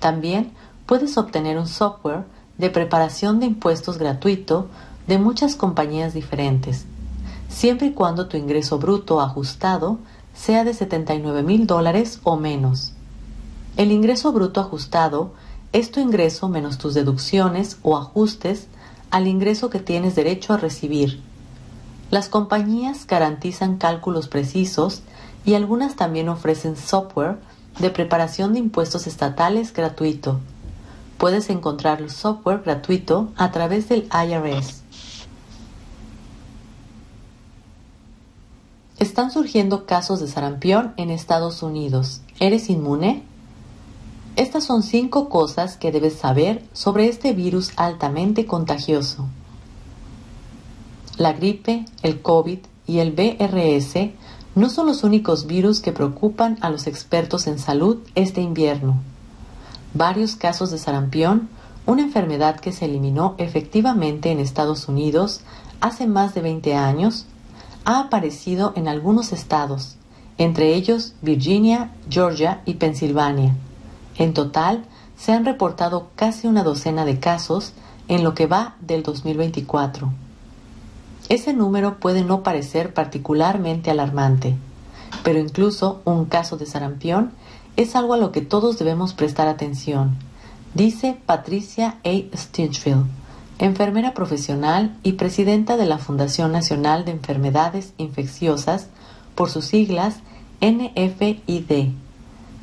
También 0.00 0.50
puedes 0.86 1.16
obtener 1.16 1.56
un 1.56 1.68
software 1.68 2.24
de 2.58 2.68
preparación 2.68 3.38
de 3.38 3.46
impuestos 3.46 3.96
gratuito 3.96 4.66
de 5.06 5.18
muchas 5.18 5.54
compañías 5.54 6.14
diferentes, 6.14 6.84
siempre 7.48 7.86
y 7.86 7.92
cuando 7.92 8.26
tu 8.26 8.36
ingreso 8.36 8.80
bruto 8.80 9.20
ajustado 9.20 10.00
sea 10.34 10.64
de 10.64 10.74
79 10.74 11.44
mil 11.44 11.68
dólares 11.68 12.18
o 12.24 12.36
menos. 12.36 12.94
El 13.76 13.92
ingreso 13.92 14.32
bruto 14.32 14.60
ajustado 14.60 15.32
es 15.72 15.92
tu 15.92 16.00
ingreso 16.00 16.48
menos 16.48 16.76
tus 16.78 16.94
deducciones 16.94 17.78
o 17.84 17.96
ajustes 17.96 18.66
al 19.12 19.28
ingreso 19.28 19.70
que 19.70 19.78
tienes 19.78 20.16
derecho 20.16 20.54
a 20.54 20.56
recibir. 20.56 21.29
Las 22.10 22.28
compañías 22.28 23.06
garantizan 23.06 23.76
cálculos 23.76 24.26
precisos 24.26 25.02
y 25.44 25.54
algunas 25.54 25.94
también 25.94 26.28
ofrecen 26.28 26.76
software 26.76 27.38
de 27.78 27.90
preparación 27.90 28.52
de 28.52 28.58
impuestos 28.58 29.06
estatales 29.06 29.72
gratuito. 29.72 30.40
Puedes 31.18 31.50
encontrar 31.50 32.00
el 32.00 32.10
software 32.10 32.62
gratuito 32.64 33.30
a 33.36 33.52
través 33.52 33.88
del 33.88 34.08
IRS. 34.12 34.82
Están 38.98 39.30
surgiendo 39.30 39.86
casos 39.86 40.20
de 40.20 40.26
sarampión 40.26 40.92
en 40.96 41.10
Estados 41.10 41.62
Unidos. 41.62 42.22
¿Eres 42.38 42.68
inmune? 42.68 43.22
Estas 44.36 44.64
son 44.64 44.82
cinco 44.82 45.28
cosas 45.28 45.76
que 45.76 45.92
debes 45.92 46.14
saber 46.14 46.64
sobre 46.72 47.08
este 47.08 47.32
virus 47.32 47.72
altamente 47.76 48.46
contagioso. 48.46 49.26
La 51.20 51.34
gripe, 51.34 51.84
el 52.00 52.22
COVID 52.22 52.60
y 52.86 53.00
el 53.00 53.12
BRS 53.12 54.08
no 54.54 54.70
son 54.70 54.86
los 54.86 55.04
únicos 55.04 55.46
virus 55.46 55.80
que 55.80 55.92
preocupan 55.92 56.56
a 56.62 56.70
los 56.70 56.86
expertos 56.86 57.46
en 57.46 57.58
salud 57.58 57.98
este 58.14 58.40
invierno. 58.40 58.96
Varios 59.92 60.34
casos 60.34 60.70
de 60.70 60.78
sarampión, 60.78 61.50
una 61.84 62.00
enfermedad 62.00 62.58
que 62.58 62.72
se 62.72 62.86
eliminó 62.86 63.34
efectivamente 63.36 64.30
en 64.30 64.40
Estados 64.40 64.88
Unidos 64.88 65.42
hace 65.82 66.06
más 66.06 66.32
de 66.32 66.40
20 66.40 66.74
años, 66.74 67.26
ha 67.84 68.00
aparecido 68.00 68.72
en 68.74 68.88
algunos 68.88 69.34
estados, 69.34 69.96
entre 70.38 70.74
ellos 70.74 71.12
Virginia, 71.20 71.90
Georgia 72.08 72.62
y 72.64 72.76
Pensilvania. 72.76 73.54
En 74.16 74.32
total, 74.32 74.86
se 75.18 75.32
han 75.32 75.44
reportado 75.44 76.08
casi 76.16 76.46
una 76.46 76.62
docena 76.64 77.04
de 77.04 77.20
casos 77.20 77.74
en 78.08 78.24
lo 78.24 78.34
que 78.34 78.46
va 78.46 78.76
del 78.80 79.02
2024. 79.02 80.29
Ese 81.30 81.52
número 81.52 82.00
puede 82.00 82.24
no 82.24 82.42
parecer 82.42 82.92
particularmente 82.92 83.88
alarmante, 83.88 84.56
pero 85.22 85.38
incluso 85.38 86.02
un 86.04 86.24
caso 86.24 86.56
de 86.56 86.66
sarampión 86.66 87.30
es 87.76 87.94
algo 87.94 88.14
a 88.14 88.16
lo 88.16 88.32
que 88.32 88.40
todos 88.40 88.80
debemos 88.80 89.14
prestar 89.14 89.46
atención, 89.46 90.16
dice 90.74 91.16
Patricia 91.26 91.98
A. 92.04 92.36
Stinchfield, 92.36 93.06
enfermera 93.60 94.12
profesional 94.12 94.96
y 95.04 95.12
presidenta 95.12 95.76
de 95.76 95.86
la 95.86 95.98
Fundación 95.98 96.50
Nacional 96.50 97.04
de 97.04 97.12
Enfermedades 97.12 97.92
Infecciosas, 97.96 98.88
por 99.36 99.50
sus 99.50 99.66
siglas 99.66 100.16
NFID. 100.60 101.92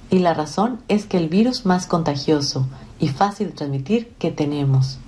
Y 0.09 0.19
la 0.19 0.33
razón 0.33 0.81
es 0.89 1.05
que 1.05 1.17
el 1.17 1.29
virus 1.29 1.65
más 1.65 1.88
contagioso 1.88 2.67
y 3.00 3.07
fácil 3.07 3.47
de 3.47 3.53
transmitir 3.53 4.09
que 4.19 4.31
tenemos. 4.31 5.00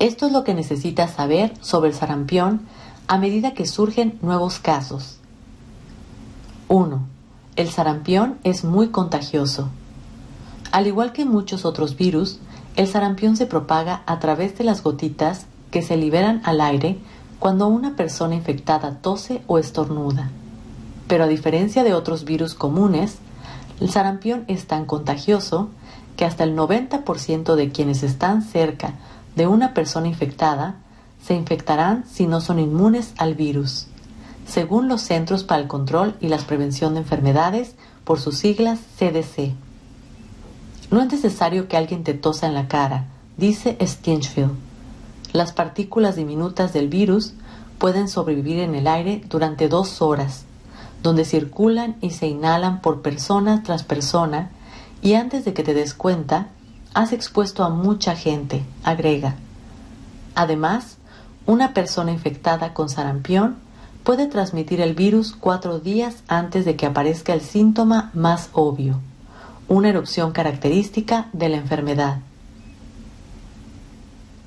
Esto 0.00 0.26
es 0.26 0.32
lo 0.32 0.44
que 0.44 0.54
necesitas 0.54 1.10
saber 1.10 1.52
sobre 1.60 1.90
el 1.90 1.94
sarampión 1.94 2.62
a 3.06 3.18
medida 3.18 3.52
que 3.52 3.66
surgen 3.66 4.18
nuevos 4.22 4.58
casos. 4.58 5.18
1. 6.68 7.00
El 7.56 7.68
sarampión 7.68 8.38
es 8.42 8.64
muy 8.64 8.88
contagioso. 8.88 9.68
Al 10.72 10.86
igual 10.86 11.12
que 11.12 11.26
muchos 11.26 11.66
otros 11.66 11.98
virus, 11.98 12.38
el 12.76 12.88
sarampión 12.88 13.36
se 13.36 13.44
propaga 13.44 14.02
a 14.06 14.20
través 14.20 14.56
de 14.56 14.64
las 14.64 14.82
gotitas 14.82 15.44
que 15.70 15.82
se 15.82 15.98
liberan 15.98 16.40
al 16.44 16.62
aire 16.62 16.96
cuando 17.38 17.68
una 17.68 17.94
persona 17.94 18.34
infectada 18.34 19.00
tose 19.02 19.42
o 19.48 19.58
estornuda. 19.58 20.30
Pero 21.08 21.24
a 21.24 21.28
diferencia 21.28 21.84
de 21.84 21.92
otros 21.92 22.24
virus 22.24 22.54
comunes, 22.54 23.18
el 23.80 23.90
sarampión 23.90 24.44
es 24.48 24.66
tan 24.66 24.86
contagioso 24.86 25.68
que 26.16 26.24
hasta 26.24 26.44
el 26.44 26.56
90% 26.56 27.54
de 27.54 27.70
quienes 27.70 28.02
están 28.02 28.40
cerca 28.40 28.94
de 29.36 29.46
una 29.46 29.74
persona 29.74 30.08
infectada 30.08 30.76
se 31.24 31.34
infectarán 31.34 32.04
si 32.10 32.26
no 32.26 32.40
son 32.40 32.58
inmunes 32.58 33.12
al 33.18 33.34
virus, 33.34 33.86
según 34.46 34.88
los 34.88 35.02
Centros 35.02 35.44
para 35.44 35.62
el 35.62 35.68
Control 35.68 36.16
y 36.20 36.28
la 36.28 36.38
Prevención 36.38 36.94
de 36.94 37.00
Enfermedades, 37.00 37.74
por 38.04 38.18
sus 38.18 38.38
siglas 38.38 38.80
CDC. 38.98 39.52
No 40.90 41.00
es 41.00 41.12
necesario 41.12 41.68
que 41.68 41.76
alguien 41.76 42.02
te 42.02 42.14
tosa 42.14 42.46
en 42.46 42.54
la 42.54 42.66
cara, 42.66 43.06
dice 43.36 43.76
Stinchfield. 43.80 44.52
Las 45.32 45.52
partículas 45.52 46.16
diminutas 46.16 46.72
del 46.72 46.88
virus 46.88 47.34
pueden 47.78 48.08
sobrevivir 48.08 48.58
en 48.58 48.74
el 48.74 48.86
aire 48.86 49.22
durante 49.28 49.68
dos 49.68 50.02
horas. 50.02 50.44
donde 51.02 51.24
circulan 51.24 51.96
y 52.02 52.10
se 52.10 52.26
inhalan 52.26 52.82
por 52.82 53.00
persona 53.00 53.62
tras 53.62 53.84
persona 53.84 54.50
y 55.00 55.14
antes 55.14 55.46
de 55.46 55.54
que 55.54 55.62
te 55.62 55.72
des 55.72 55.94
cuenta, 55.94 56.48
has 56.94 57.12
expuesto 57.12 57.64
a 57.64 57.68
mucha 57.68 58.16
gente, 58.16 58.64
agrega. 58.82 59.36
Además, 60.34 60.96
una 61.46 61.74
persona 61.74 62.12
infectada 62.12 62.74
con 62.74 62.88
sarampión 62.88 63.56
puede 64.04 64.26
transmitir 64.26 64.80
el 64.80 64.94
virus 64.94 65.34
cuatro 65.38 65.78
días 65.78 66.22
antes 66.28 66.64
de 66.64 66.76
que 66.76 66.86
aparezca 66.86 67.32
el 67.32 67.40
síntoma 67.40 68.10
más 68.14 68.48
obvio, 68.52 69.00
una 69.68 69.90
erupción 69.90 70.32
característica 70.32 71.28
de 71.32 71.48
la 71.48 71.56
enfermedad. 71.58 72.20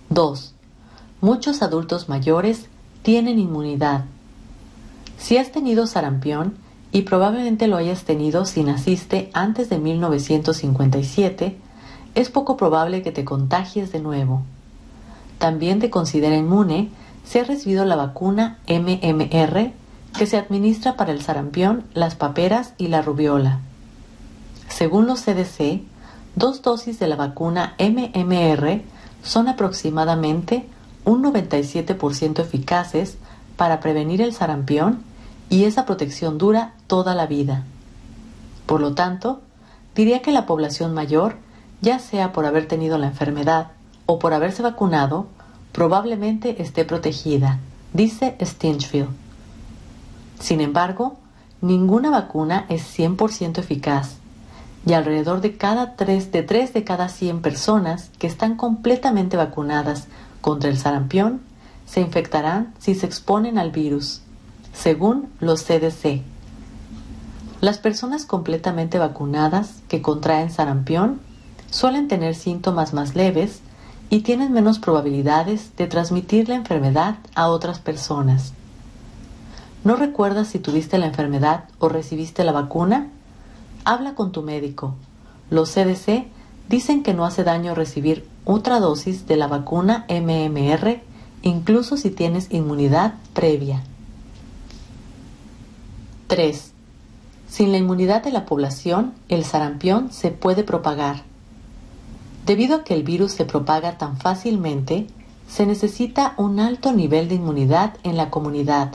2. 0.10 0.54
Muchos 1.22 1.62
adultos 1.62 2.10
mayores 2.10 2.68
tienen 3.02 3.40
inmunidad. 3.40 4.06
Si 5.18 5.38
has 5.38 5.52
tenido 5.52 5.88
sarampión, 5.88 6.58
y 6.94 7.02
probablemente 7.02 7.68
lo 7.68 7.78
hayas 7.78 8.04
tenido 8.04 8.46
si 8.46 8.64
naciste 8.64 9.32
antes 9.34 9.68
de 9.68 9.80
1957, 9.80 11.58
es 12.16 12.30
poco 12.30 12.58
probable 12.58 13.02
que 13.02 13.12
te 13.12 13.26
contagies 13.26 13.92
de 13.92 14.00
nuevo. 14.00 14.44
También 15.38 15.80
te 15.80 15.90
considera 15.90 16.38
inmune 16.38 16.90
si 17.26 17.40
has 17.40 17.48
recibido 17.48 17.86
la 17.86 17.96
vacuna 17.96 18.60
MMR 18.68 19.74
que 20.18 20.28
se 20.28 20.38
administra 20.38 20.96
para 20.96 21.12
el 21.12 21.22
sarampión, 21.22 21.86
las 21.94 22.16
paperas 22.16 22.74
y 22.78 22.88
la 22.88 23.02
rubiola. 23.02 23.60
Según 24.68 25.08
los 25.08 25.22
CDC, 25.22 25.82
dos 26.36 26.62
dosis 26.62 27.00
de 27.00 27.08
la 27.08 27.16
vacuna 27.16 27.76
MMR 27.80 28.82
son 29.24 29.48
aproximadamente 29.48 30.68
un 31.06 31.24
97% 31.24 32.40
eficaces 32.40 33.18
para 33.58 33.80
prevenir 33.80 34.22
el 34.22 34.34
sarampión 34.34 35.02
y 35.50 35.66
esa 35.66 35.86
protección 35.86 36.38
dura 36.38 36.74
toda 36.88 37.16
la 37.16 37.28
vida. 37.28 37.64
Por 38.66 38.82
lo 38.82 38.94
tanto, 38.94 39.42
diría 39.96 40.22
que 40.22 40.32
la 40.32 40.46
población 40.46 40.94
mayor, 40.94 41.38
ya 41.84 42.00
sea 42.00 42.32
por 42.32 42.46
haber 42.46 42.66
tenido 42.66 42.98
la 42.98 43.08
enfermedad 43.08 43.72
o 44.06 44.18
por 44.18 44.34
haberse 44.34 44.64
vacunado, 44.64 45.28
probablemente 45.74 46.62
esté 46.62 46.86
protegida, 46.86 47.60
dice 47.92 48.38
Stinchfield. 48.42 49.10
Sin 50.40 50.62
embargo, 50.62 51.18
ninguna 51.60 52.10
vacuna 52.10 52.66
es 52.70 52.98
100% 52.98 53.60
eficaz 53.60 54.16
y 54.86 54.94
alrededor 54.94 55.42
de 55.42 55.58
cada 55.58 55.98
3 55.98 56.32
de 56.32 56.44
3 56.44 56.74
de 56.74 56.84
cada 56.86 57.10
100 57.10 57.42
personas 57.42 58.12
que 58.18 58.28
están 58.28 58.56
completamente 58.56 59.36
vacunadas 59.36 60.08
contra 60.40 60.70
el 60.70 60.78
sarampión 60.78 61.42
se 61.86 62.00
infectarán 62.00 62.74
si 62.80 62.96
se 62.96 63.06
exponen 63.06 63.58
al 63.58 63.72
virus, 63.72 64.22
según 64.74 65.28
los 65.42 65.64
CDC. 65.64 66.22
Las 67.60 67.78
personas 67.78 68.26
completamente 68.26 69.00
vacunadas 69.00 69.82
que 69.90 70.02
contraen 70.02 70.50
sarampión 70.50 71.20
suelen 71.74 72.08
tener 72.08 72.36
síntomas 72.36 72.94
más 72.94 73.16
leves 73.16 73.62
y 74.12 74.20
tienen 74.20 74.54
menos 74.54 74.78
probabilidades 74.78 75.76
de 75.76 75.88
transmitir 75.88 76.48
la 76.48 76.54
enfermedad 76.54 77.16
a 77.34 77.48
otras 77.48 77.80
personas. 77.80 78.54
¿No 79.84 79.96
recuerdas 79.96 80.50
si 80.50 80.60
tuviste 80.60 81.00
la 81.00 81.08
enfermedad 81.08 81.64
o 81.80 81.90
recibiste 81.90 82.44
la 82.44 82.52
vacuna? 82.52 83.10
Habla 83.86 84.14
con 84.14 84.32
tu 84.32 84.44
médico. 84.44 84.94
Los 85.50 85.72
CDC 85.72 86.28
dicen 86.70 87.02
que 87.02 87.16
no 87.16 87.26
hace 87.26 87.44
daño 87.44 87.74
recibir 87.74 88.28
otra 88.46 88.80
dosis 88.80 89.26
de 89.26 89.36
la 89.36 89.48
vacuna 89.48 90.06
MMR, 90.10 91.02
incluso 91.42 91.98
si 91.98 92.12
tienes 92.12 92.52
inmunidad 92.52 93.16
previa. 93.34 93.82
3. 96.28 96.72
Sin 97.50 97.72
la 97.72 97.80
inmunidad 97.80 98.24
de 98.24 98.32
la 98.32 98.46
población, 98.46 99.14
el 99.28 99.44
sarampión 99.44 100.12
se 100.12 100.30
puede 100.30 100.64
propagar. 100.64 101.33
Debido 102.46 102.76
a 102.76 102.84
que 102.84 102.94
el 102.94 103.04
virus 103.04 103.32
se 103.32 103.46
propaga 103.46 103.98
tan 103.98 104.18
fácilmente, 104.18 105.08
se 105.48 105.66
necesita 105.66 106.34
un 106.38 106.60
alto 106.60 106.92
nivel 106.92 107.30
de 107.30 107.36
inmunidad 107.36 107.94
en 108.04 108.18
la 108.18 108.30
comunidad 108.30 108.92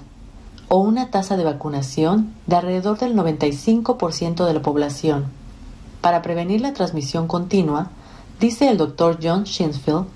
o 0.69 0.79
una 0.79 1.11
tasa 1.11 1.37
de 1.39 1.45
vacunación 1.45 2.35
de 2.47 2.57
alrededor 2.57 2.99
del 2.99 3.17
95% 3.17 4.45
de 4.45 4.53
la 4.53 4.61
población. 4.61 5.27
Para 6.03 6.21
prevenir 6.21 6.61
la 6.61 6.75
transmisión 6.75 7.27
continua, 7.27 7.91
dice 8.39 8.69
el 8.69 8.77
Dr. 8.77 9.19
John 9.23 9.45
Shinsfield, 9.45 10.07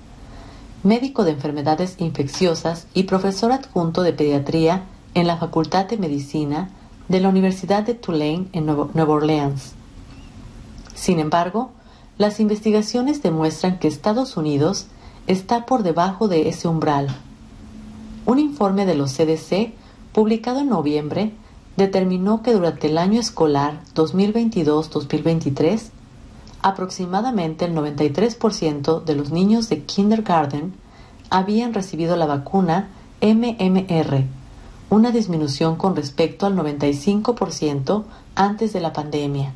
médico 0.83 1.23
de 1.23 1.31
enfermedades 1.31 1.95
infecciosas 1.97 2.87
y 2.93 3.03
profesor 3.03 3.51
adjunto 3.51 4.03
de 4.03 4.13
pediatría 4.13 4.83
en 5.15 5.25
la 5.25 5.37
Facultad 5.37 5.85
de 5.85 5.97
Medicina 5.97 6.69
de 7.07 7.19
la 7.19 7.29
Universidad 7.29 7.83
de 7.83 7.95
Tulane 7.95 8.47
en 8.53 8.65
Nueva 8.65 9.13
Orleans. 9.13 9.73
Sin 10.93 11.19
embargo, 11.19 11.71
las 12.17 12.39
investigaciones 12.39 13.23
demuestran 13.23 13.79
que 13.79 13.87
Estados 13.87 14.37
Unidos 14.37 14.87
está 15.27 15.65
por 15.65 15.83
debajo 15.83 16.27
de 16.27 16.49
ese 16.49 16.67
umbral. 16.67 17.07
Un 18.25 18.39
informe 18.39 18.85
de 18.85 18.95
los 18.95 19.13
CDC, 19.13 19.73
publicado 20.11 20.59
en 20.59 20.69
noviembre, 20.69 21.33
determinó 21.75 22.43
que 22.43 22.53
durante 22.53 22.87
el 22.87 22.97
año 22.97 23.19
escolar 23.19 23.81
2022-2023, 23.95 25.89
aproximadamente 26.61 27.65
el 27.65 27.75
93% 27.75 29.03
de 29.03 29.15
los 29.15 29.31
niños 29.31 29.69
de 29.69 29.83
kindergarten 29.83 30.73
habían 31.29 31.73
recibido 31.73 32.15
la 32.15 32.27
vacuna 32.27 32.89
MMR, 33.21 34.25
una 34.89 35.11
disminución 35.11 35.75
con 35.75 35.95
respecto 35.95 36.45
al 36.45 36.55
95% 36.55 38.03
antes 38.35 38.71
de 38.71 38.79
la 38.79 38.93
pandemia. 38.93 39.53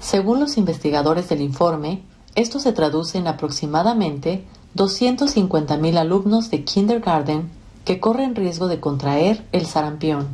Según 0.00 0.38
los 0.38 0.56
investigadores 0.56 1.28
del 1.28 1.40
informe, 1.40 2.02
esto 2.34 2.60
se 2.60 2.72
traduce 2.72 3.18
en 3.18 3.26
aproximadamente 3.26 4.44
250.000 4.76 5.96
alumnos 5.98 6.50
de 6.50 6.62
kindergarten 6.62 7.50
que 7.84 7.98
corren 7.98 8.36
riesgo 8.36 8.68
de 8.68 8.80
contraer 8.80 9.44
el 9.50 9.66
sarampión. 9.66 10.28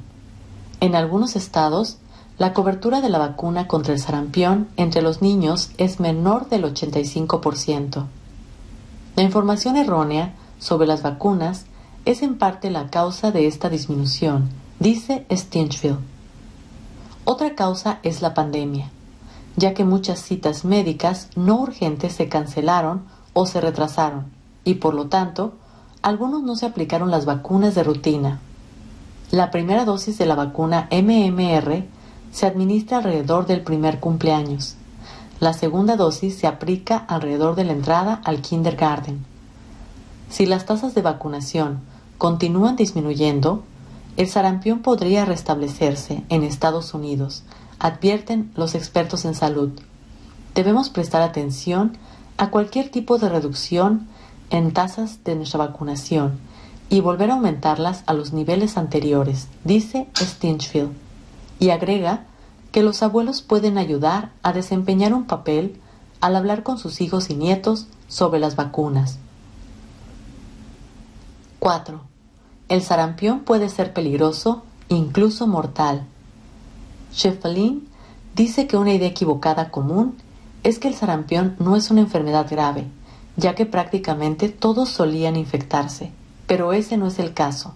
En 0.80 0.94
algunos 0.94 1.34
estados, 1.34 1.96
la 2.36 2.52
cobertura 2.52 3.00
de 3.00 3.08
la 3.08 3.18
vacuna 3.18 3.66
contra 3.66 3.94
el 3.94 4.00
sarampión 4.00 4.68
entre 4.76 5.00
los 5.00 5.22
niños 5.22 5.70
es 5.78 5.98
menor 5.98 6.48
del 6.48 6.64
85%. 6.64 8.04
La 9.16 9.22
información 9.22 9.76
errónea 9.76 10.34
sobre 10.58 10.86
las 10.86 11.02
vacunas 11.02 11.64
es 12.04 12.22
en 12.22 12.36
parte 12.36 12.70
la 12.70 12.90
causa 12.90 13.30
de 13.30 13.46
esta 13.46 13.70
disminución, 13.70 14.50
dice 14.78 15.24
Stinchfield. 15.30 16.00
Otra 17.24 17.54
causa 17.54 18.00
es 18.02 18.20
la 18.20 18.34
pandemia 18.34 18.90
ya 19.56 19.74
que 19.74 19.84
muchas 19.84 20.20
citas 20.20 20.64
médicas 20.64 21.28
no 21.36 21.56
urgentes 21.60 22.14
se 22.14 22.28
cancelaron 22.28 23.02
o 23.32 23.46
se 23.46 23.60
retrasaron 23.60 24.26
y 24.64 24.74
por 24.74 24.94
lo 24.94 25.06
tanto 25.06 25.54
algunos 26.02 26.42
no 26.42 26.56
se 26.56 26.66
aplicaron 26.66 27.10
las 27.10 27.24
vacunas 27.24 27.74
de 27.74 27.82
rutina. 27.82 28.40
La 29.30 29.50
primera 29.50 29.84
dosis 29.84 30.18
de 30.18 30.26
la 30.26 30.34
vacuna 30.34 30.88
MMR 30.90 31.84
se 32.30 32.46
administra 32.46 32.98
alrededor 32.98 33.46
del 33.46 33.62
primer 33.62 34.00
cumpleaños. 34.00 34.76
La 35.40 35.52
segunda 35.52 35.96
dosis 35.96 36.36
se 36.36 36.46
aplica 36.46 36.96
alrededor 36.96 37.54
de 37.54 37.64
la 37.64 37.72
entrada 37.72 38.20
al 38.24 38.40
kindergarten. 38.40 39.24
Si 40.28 40.46
las 40.46 40.66
tasas 40.66 40.94
de 40.94 41.02
vacunación 41.02 41.80
continúan 42.18 42.76
disminuyendo, 42.76 43.62
el 44.16 44.28
sarampión 44.28 44.80
podría 44.80 45.24
restablecerse 45.24 46.22
en 46.28 46.44
Estados 46.44 46.94
Unidos 46.94 47.42
advierten 47.78 48.52
los 48.56 48.74
expertos 48.74 49.24
en 49.24 49.34
salud. 49.34 49.70
Debemos 50.54 50.90
prestar 50.90 51.22
atención 51.22 51.96
a 52.36 52.50
cualquier 52.50 52.90
tipo 52.90 53.18
de 53.18 53.28
reducción 53.28 54.08
en 54.50 54.72
tasas 54.72 55.24
de 55.24 55.36
nuestra 55.36 55.58
vacunación 55.58 56.38
y 56.88 57.00
volver 57.00 57.30
a 57.30 57.34
aumentarlas 57.34 58.04
a 58.06 58.12
los 58.12 58.32
niveles 58.32 58.76
anteriores, 58.76 59.48
dice 59.64 60.08
Stinchfield, 60.16 60.92
y 61.58 61.70
agrega 61.70 62.24
que 62.72 62.82
los 62.82 63.02
abuelos 63.02 63.42
pueden 63.42 63.78
ayudar 63.78 64.32
a 64.42 64.52
desempeñar 64.52 65.14
un 65.14 65.24
papel 65.24 65.80
al 66.20 66.36
hablar 66.36 66.62
con 66.62 66.78
sus 66.78 67.00
hijos 67.00 67.30
y 67.30 67.34
nietos 67.34 67.86
sobre 68.08 68.40
las 68.40 68.56
vacunas. 68.56 69.18
4. 71.60 72.00
El 72.68 72.82
sarampión 72.82 73.40
puede 73.40 73.68
ser 73.68 73.92
peligroso, 73.92 74.64
incluso 74.88 75.46
mortal. 75.46 76.06
Scheffelin 77.14 77.88
dice 78.34 78.66
que 78.66 78.76
una 78.76 78.92
idea 78.92 79.08
equivocada 79.08 79.70
común 79.70 80.16
es 80.64 80.78
que 80.78 80.88
el 80.88 80.94
sarampión 80.94 81.56
no 81.58 81.76
es 81.76 81.90
una 81.90 82.00
enfermedad 82.00 82.46
grave, 82.50 82.86
ya 83.36 83.54
que 83.54 83.66
prácticamente 83.66 84.48
todos 84.48 84.88
solían 84.88 85.36
infectarse, 85.36 86.10
pero 86.46 86.72
ese 86.72 86.96
no 86.96 87.06
es 87.06 87.18
el 87.18 87.32
caso. 87.34 87.74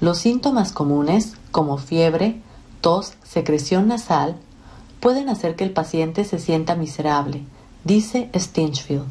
Los 0.00 0.18
síntomas 0.18 0.72
comunes, 0.72 1.34
como 1.50 1.78
fiebre, 1.78 2.40
tos, 2.80 3.14
secreción 3.22 3.88
nasal, 3.88 4.36
pueden 5.00 5.28
hacer 5.28 5.56
que 5.56 5.64
el 5.64 5.72
paciente 5.72 6.24
se 6.24 6.38
sienta 6.38 6.74
miserable, 6.74 7.44
dice 7.84 8.30
Stinchfield, 8.34 9.06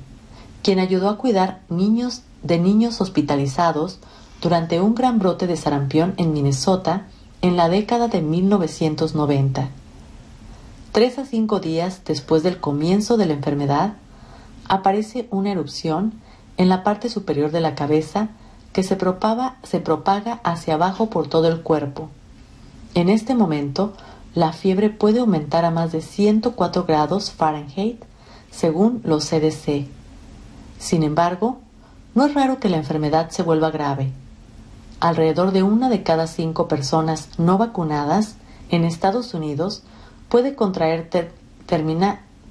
quien 0.61 0.79
ayudó 0.79 1.09
a 1.09 1.17
cuidar 1.17 1.61
niños 1.69 2.21
de 2.43 2.59
niños 2.59 3.01
hospitalizados 3.01 3.99
durante 4.41 4.79
un 4.79 4.95
gran 4.95 5.19
brote 5.19 5.47
de 5.47 5.57
sarampión 5.57 6.13
en 6.17 6.33
Minnesota 6.33 7.07
en 7.41 7.55
la 7.55 7.69
década 7.69 8.07
de 8.09 8.21
1990. 8.21 9.69
Tres 10.91 11.17
a 11.17 11.25
cinco 11.25 11.59
días 11.59 12.01
después 12.05 12.43
del 12.43 12.59
comienzo 12.59 13.15
de 13.15 13.27
la 13.27 13.33
enfermedad, 13.33 13.93
aparece 14.67 15.27
una 15.31 15.51
erupción 15.51 16.13
en 16.57 16.67
la 16.67 16.83
parte 16.83 17.09
superior 17.09 17.51
de 17.51 17.61
la 17.61 17.75
cabeza 17.75 18.29
que 18.73 18.83
se 18.83 18.95
propaga, 18.95 20.41
hacia 20.43 20.73
abajo 20.73 21.09
por 21.09 21.27
todo 21.27 21.47
el 21.47 21.61
cuerpo. 21.61 22.09
En 22.93 23.09
este 23.09 23.35
momento, 23.35 23.93
la 24.35 24.51
fiebre 24.51 24.89
puede 24.89 25.19
aumentar 25.19 25.65
a 25.65 25.71
más 25.71 25.91
de 25.91 26.01
104 26.01 26.83
grados 26.83 27.31
Fahrenheit, 27.31 28.03
según 28.51 29.01
los 29.03 29.29
CDC. 29.29 29.87
Sin 30.77 31.03
embargo, 31.03 31.59
no 32.15 32.25
es 32.25 32.33
raro 32.33 32.59
que 32.59 32.69
la 32.69 32.77
enfermedad 32.77 33.29
se 33.29 33.43
vuelva 33.43 33.71
grave. 33.71 34.11
Alrededor 34.99 35.51
de 35.51 35.63
una 35.63 35.89
de 35.89 36.03
cada 36.03 36.27
cinco 36.27 36.67
personas 36.67 37.29
no 37.37 37.57
vacunadas 37.57 38.35
en 38.69 38.83
Estados 38.83 39.33
Unidos 39.33 39.83
puede 40.27 40.55
contraer, 40.55 41.09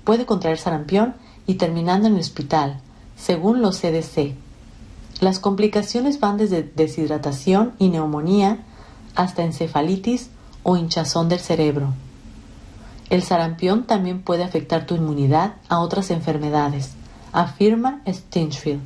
puede 0.04 0.26
contraer 0.26 0.58
sarampión 0.58 1.14
y 1.46 1.54
terminando 1.54 2.08
en 2.08 2.14
el 2.14 2.20
hospital, 2.20 2.80
según 3.16 3.60
los 3.60 3.80
CDC. 3.80 4.34
Las 5.20 5.40
complicaciones 5.40 6.20
van 6.20 6.38
desde 6.38 6.62
deshidratación 6.62 7.74
y 7.78 7.88
neumonía 7.88 8.58
hasta 9.14 9.42
encefalitis 9.42 10.30
o 10.62 10.76
hinchazón 10.76 11.28
del 11.28 11.40
cerebro. 11.40 11.92
El 13.10 13.22
sarampión 13.22 13.84
también 13.84 14.22
puede 14.22 14.44
afectar 14.44 14.86
tu 14.86 14.94
inmunidad 14.94 15.54
a 15.68 15.80
otras 15.80 16.10
enfermedades, 16.10 16.92
afirma 17.32 18.00
Stinchfield, 18.06 18.80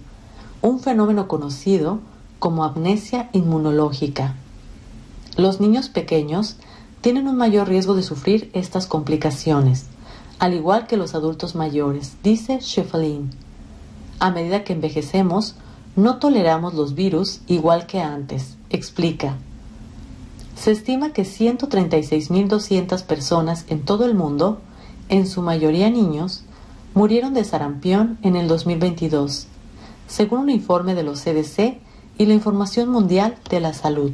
un 0.62 0.80
fenómeno 0.80 1.28
conocido 1.28 2.00
como 2.42 2.64
amnesia 2.64 3.30
inmunológica. 3.30 4.34
Los 5.36 5.60
niños 5.60 5.88
pequeños 5.88 6.56
tienen 7.00 7.28
un 7.28 7.36
mayor 7.36 7.68
riesgo 7.68 7.94
de 7.94 8.02
sufrir 8.02 8.50
estas 8.52 8.88
complicaciones, 8.88 9.86
al 10.40 10.52
igual 10.52 10.88
que 10.88 10.96
los 10.96 11.14
adultos 11.14 11.54
mayores, 11.54 12.16
dice 12.24 12.58
Schiffelin. 12.60 13.30
A 14.18 14.32
medida 14.32 14.64
que 14.64 14.72
envejecemos, 14.72 15.54
no 15.94 16.16
toleramos 16.16 16.74
los 16.74 16.96
virus 16.96 17.42
igual 17.46 17.86
que 17.86 18.00
antes, 18.00 18.56
explica. 18.70 19.36
Se 20.56 20.72
estima 20.72 21.12
que 21.12 21.22
136.200 21.22 23.04
personas 23.04 23.66
en 23.68 23.84
todo 23.84 24.04
el 24.04 24.16
mundo, 24.16 24.58
en 25.08 25.28
su 25.28 25.42
mayoría 25.42 25.90
niños, 25.90 26.42
murieron 26.92 27.34
de 27.34 27.44
sarampión 27.44 28.18
en 28.22 28.34
el 28.34 28.48
2022, 28.48 29.46
según 30.08 30.40
un 30.40 30.50
informe 30.50 30.96
de 30.96 31.04
los 31.04 31.20
CDC 31.20 31.78
y 32.18 32.26
la 32.26 32.34
Información 32.34 32.88
Mundial 32.88 33.36
de 33.50 33.60
la 33.60 33.74
Salud. 33.74 34.12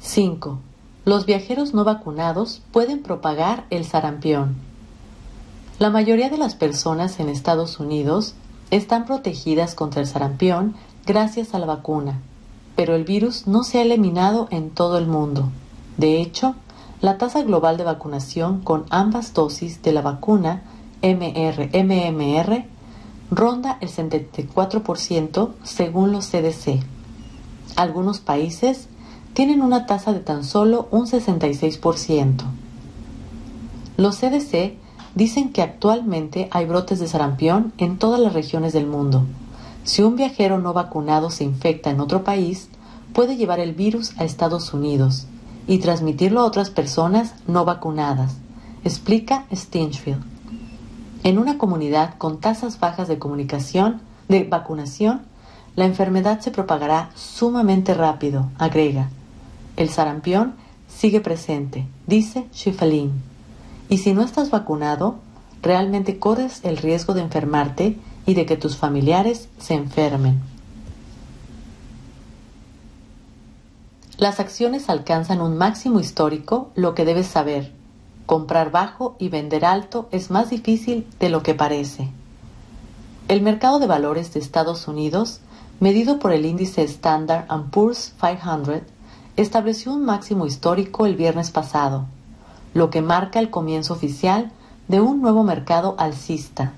5. 0.00 0.58
Los 1.04 1.26
viajeros 1.26 1.74
no 1.74 1.84
vacunados 1.84 2.62
pueden 2.72 3.02
propagar 3.02 3.64
el 3.70 3.84
sarampión. 3.84 4.56
La 5.78 5.90
mayoría 5.90 6.30
de 6.30 6.38
las 6.38 6.54
personas 6.54 7.20
en 7.20 7.28
Estados 7.28 7.80
Unidos 7.80 8.34
están 8.70 9.06
protegidas 9.06 9.74
contra 9.74 10.00
el 10.00 10.06
sarampión 10.06 10.74
gracias 11.06 11.54
a 11.54 11.58
la 11.58 11.66
vacuna 11.66 12.20
pero 12.76 12.94
el 12.94 13.04
virus 13.04 13.46
no 13.46 13.62
se 13.62 13.78
ha 13.78 13.82
eliminado 13.82 14.48
en 14.50 14.70
todo 14.70 14.98
el 14.98 15.06
mundo. 15.06 15.50
De 15.96 16.20
hecho, 16.20 16.54
la 17.00 17.18
tasa 17.18 17.42
global 17.42 17.76
de 17.76 17.84
vacunación 17.84 18.60
con 18.60 18.84
ambas 18.90 19.32
dosis 19.32 19.82
de 19.82 19.92
la 19.92 20.02
vacuna 20.02 20.62
MR-MMR 21.02 22.64
ronda 23.34 23.78
el 23.80 23.88
74% 23.88 25.50
según 25.62 26.12
los 26.12 26.26
CDC. 26.26 26.80
Algunos 27.76 28.20
países 28.20 28.88
tienen 29.32 29.62
una 29.62 29.86
tasa 29.86 30.12
de 30.12 30.20
tan 30.20 30.44
solo 30.44 30.88
un 30.90 31.06
66%. 31.06 32.44
Los 33.96 34.18
CDC 34.18 34.74
dicen 35.14 35.52
que 35.52 35.62
actualmente 35.62 36.48
hay 36.50 36.66
brotes 36.66 37.00
de 37.00 37.08
sarampión 37.08 37.72
en 37.78 37.98
todas 37.98 38.20
las 38.20 38.32
regiones 38.32 38.72
del 38.72 38.86
mundo, 38.86 39.24
si 39.84 40.02
un 40.02 40.16
viajero 40.16 40.58
no 40.58 40.72
vacunado 40.72 41.28
se 41.28 41.44
infecta 41.44 41.90
en 41.90 42.00
otro 42.00 42.24
país, 42.24 42.68
puede 43.12 43.36
llevar 43.36 43.60
el 43.60 43.74
virus 43.74 44.18
a 44.18 44.24
Estados 44.24 44.72
Unidos 44.72 45.26
y 45.66 45.78
transmitirlo 45.78 46.40
a 46.40 46.44
otras 46.44 46.70
personas 46.70 47.34
no 47.46 47.66
vacunadas, 47.66 48.38
explica 48.82 49.44
Stinchfield. 49.54 50.33
En 51.24 51.38
una 51.38 51.56
comunidad 51.56 52.18
con 52.18 52.38
tasas 52.38 52.78
bajas 52.78 53.08
de 53.08 53.18
comunicación, 53.18 54.02
de 54.28 54.44
vacunación, 54.44 55.22
la 55.74 55.86
enfermedad 55.86 56.40
se 56.40 56.50
propagará 56.50 57.10
sumamente 57.14 57.94
rápido, 57.94 58.50
agrega. 58.58 59.08
El 59.78 59.88
sarampión 59.88 60.54
sigue 60.86 61.22
presente, 61.22 61.86
dice 62.06 62.46
Schiffelin. 62.52 63.10
Y 63.88 63.98
si 63.98 64.12
no 64.12 64.22
estás 64.22 64.50
vacunado, 64.50 65.16
realmente 65.62 66.18
corres 66.18 66.60
el 66.62 66.76
riesgo 66.76 67.14
de 67.14 67.22
enfermarte 67.22 67.98
y 68.26 68.34
de 68.34 68.44
que 68.44 68.58
tus 68.58 68.76
familiares 68.76 69.48
se 69.58 69.72
enfermen. 69.72 70.42
Las 74.18 74.40
acciones 74.40 74.90
alcanzan 74.90 75.40
un 75.40 75.56
máximo 75.56 76.00
histórico, 76.00 76.70
lo 76.74 76.94
que 76.94 77.06
debes 77.06 77.28
saber. 77.28 77.72
Comprar 78.26 78.70
bajo 78.70 79.16
y 79.18 79.28
vender 79.28 79.64
alto 79.64 80.08
es 80.10 80.30
más 80.30 80.50
difícil 80.50 81.06
de 81.20 81.28
lo 81.28 81.42
que 81.42 81.54
parece. 81.54 82.10
El 83.28 83.42
mercado 83.42 83.78
de 83.78 83.86
valores 83.86 84.32
de 84.32 84.40
Estados 84.40 84.88
Unidos, 84.88 85.40
medido 85.80 86.18
por 86.18 86.32
el 86.32 86.46
índice 86.46 86.82
Standard 86.82 87.46
Poor's 87.70 88.14
500, 88.20 88.82
estableció 89.36 89.92
un 89.92 90.04
máximo 90.04 90.46
histórico 90.46 91.06
el 91.06 91.16
viernes 91.16 91.50
pasado, 91.50 92.06
lo 92.72 92.90
que 92.90 93.02
marca 93.02 93.40
el 93.40 93.50
comienzo 93.50 93.94
oficial 93.94 94.52
de 94.88 95.00
un 95.00 95.20
nuevo 95.20 95.42
mercado 95.42 95.94
alcista 95.98 96.74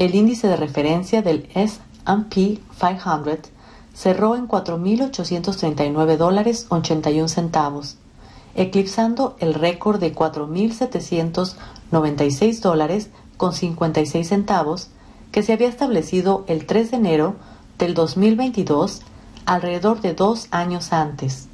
el 0.00 0.14
índice 0.14 0.48
de 0.48 0.56
referencia 0.56 1.20
del 1.20 1.46
S&P 1.54 2.58
500 2.80 3.50
cerró 3.92 4.34
en 4.34 4.48
4.839 4.48 6.16
dólares 6.16 6.66
81 6.70 7.28
centavos, 7.28 7.98
eclipsando 8.54 9.36
el 9.38 9.54
récord 9.54 9.98
de 10.00 10.14
4.796 10.14 12.60
dólares 12.60 13.10
con 13.36 13.52
56 13.52 14.28
centavos 14.28 14.88
que 15.32 15.42
se 15.42 15.52
había 15.52 15.68
establecido 15.68 16.44
el 16.48 16.64
3 16.66 16.90
de 16.90 16.96
enero 16.96 17.36
del 17.78 17.94
2022, 17.94 19.02
alrededor 19.46 20.00
de 20.00 20.14
dos 20.14 20.48
años 20.50 20.92
antes. 20.92 21.46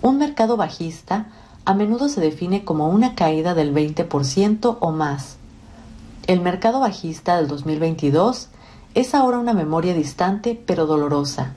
Un 0.00 0.16
mercado 0.18 0.56
bajista 0.56 1.26
a 1.64 1.74
menudo 1.74 2.08
se 2.08 2.20
define 2.20 2.64
como 2.64 2.88
una 2.88 3.14
caída 3.14 3.54
del 3.54 3.72
20% 3.74 4.78
o 4.80 4.90
más 4.90 5.36
el 6.28 6.40
mercado 6.40 6.78
bajista 6.78 7.36
del 7.36 7.48
2022 7.48 8.48
es 8.94 9.14
ahora 9.14 9.38
una 9.38 9.54
memoria 9.54 9.92
distante 9.92 10.60
pero 10.66 10.86
dolorosa. 10.86 11.54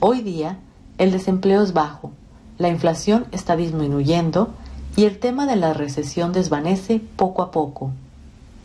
Hoy 0.00 0.22
día, 0.22 0.58
el 0.96 1.12
desempleo 1.12 1.62
es 1.62 1.74
bajo, 1.74 2.10
la 2.58 2.68
inflación 2.68 3.26
está 3.32 3.56
disminuyendo 3.56 4.50
y 4.96 5.04
el 5.04 5.18
tema 5.18 5.46
de 5.46 5.56
la 5.56 5.72
recesión 5.72 6.32
desvanece 6.32 7.00
poco 7.16 7.42
a 7.42 7.50
poco. 7.50 7.90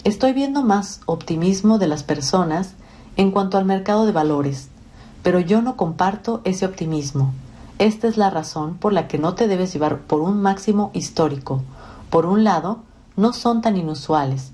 Estoy 0.04 0.34
viendo 0.34 0.64
más 0.64 1.02
optimismo 1.06 1.78
de 1.80 1.88
las 1.88 2.04
personas 2.04 2.74
en 3.18 3.32
cuanto 3.32 3.58
al 3.58 3.66
mercado 3.66 4.06
de 4.06 4.12
valores, 4.12 4.70
pero 5.24 5.40
yo 5.40 5.62
no 5.62 5.76
comparto 5.76 6.42
ese 6.44 6.66
optimismo. 6.66 7.34
Esta 7.80 8.08
es 8.08 8.18
la 8.18 8.30
razón 8.30 8.76
por 8.78 8.94
la 8.94 9.08
que 9.08 9.18
no 9.18 9.34
te 9.36 9.48
debes 9.48 9.74
llevar 9.74 10.00
por 10.00 10.22
un 10.22 10.42
máximo 10.42 10.92
histórico. 10.94 11.64
Por 12.10 12.26
un 12.26 12.44
lado, 12.44 12.80
no 13.16 13.34
son 13.34 13.62
tan 13.62 13.78
inusuales, 13.78 14.52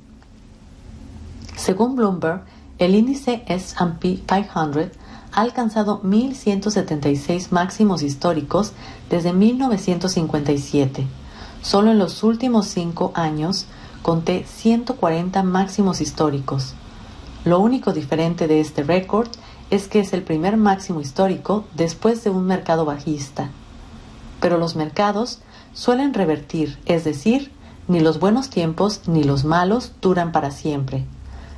según 1.56 1.96
Bloomberg, 1.96 2.42
el 2.78 2.96
índice 2.96 3.44
SP 3.48 4.22
500 4.28 4.92
ha 5.36 5.42
alcanzado 5.42 6.02
1.176 6.02 7.52
máximos 7.52 8.02
históricos 8.02 8.72
desde 9.10 9.34
1957. 9.34 11.06
Solo 11.62 11.92
en 11.92 12.00
los 12.00 12.24
últimos 12.24 12.68
cinco 12.68 13.12
años 13.16 13.66
conté 14.02 14.46
140 14.48 15.44
máximos 15.44 16.00
históricos. 16.00 16.74
Lo 17.44 17.60
único 17.60 17.92
diferente 17.92 18.48
de 18.48 18.62
este 18.62 18.84
récord 18.84 19.28
es 19.70 19.90
que 19.90 20.00
es 20.00 20.14
el 20.14 20.24
primer 20.24 20.56
máximo 20.56 21.02
histórico 21.02 21.66
después 21.76 22.24
de 22.24 22.30
un 22.30 22.46
mercado 22.46 22.86
bajista. 22.86 23.50
Pero 24.40 24.58
los 24.58 24.78
mercados 24.78 25.40
suelen 25.74 26.14
revertir, 26.14 26.80
es 26.86 27.04
decir, 27.04 27.52
ni 27.90 28.00
los 28.00 28.20
buenos 28.20 28.50
tiempos 28.50 29.02
ni 29.06 29.24
los 29.24 29.44
malos 29.44 29.92
duran 30.02 30.32
para 30.32 30.52
siempre. 30.52 31.06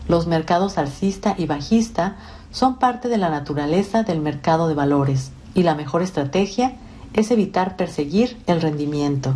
Los 0.07 0.27
mercados 0.27 0.77
alcista 0.77 1.35
y 1.37 1.45
bajista 1.45 2.17
son 2.51 2.79
parte 2.79 3.09
de 3.09 3.17
la 3.17 3.29
naturaleza 3.29 4.03
del 4.03 4.21
mercado 4.21 4.67
de 4.67 4.73
valores 4.73 5.31
y 5.53 5.63
la 5.63 5.75
mejor 5.75 6.01
estrategia 6.01 6.77
es 7.13 7.31
evitar 7.31 7.75
perseguir 7.75 8.37
el 8.47 8.61
rendimiento. 8.61 9.33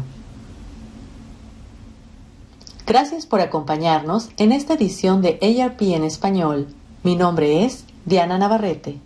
Gracias 2.87 3.25
por 3.25 3.41
acompañarnos 3.41 4.29
en 4.37 4.51
esta 4.51 4.73
edición 4.73 5.21
de 5.21 5.39
ARP 5.41 5.81
en 5.81 6.03
español. 6.03 6.67
Mi 7.03 7.15
nombre 7.15 7.65
es 7.65 7.85
Diana 8.05 8.37
Navarrete. 8.37 8.99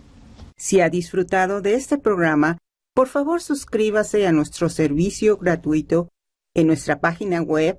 Si 0.56 0.80
ha 0.80 0.88
disfrutado 0.88 1.60
de 1.60 1.74
este 1.74 1.98
programa, 1.98 2.58
Por 2.96 3.08
favor, 3.08 3.42
suscríbase 3.42 4.26
a 4.26 4.32
nuestro 4.32 4.70
servicio 4.70 5.36
gratuito 5.36 6.08
en 6.54 6.66
nuestra 6.66 6.98
página 6.98 7.42
web 7.42 7.78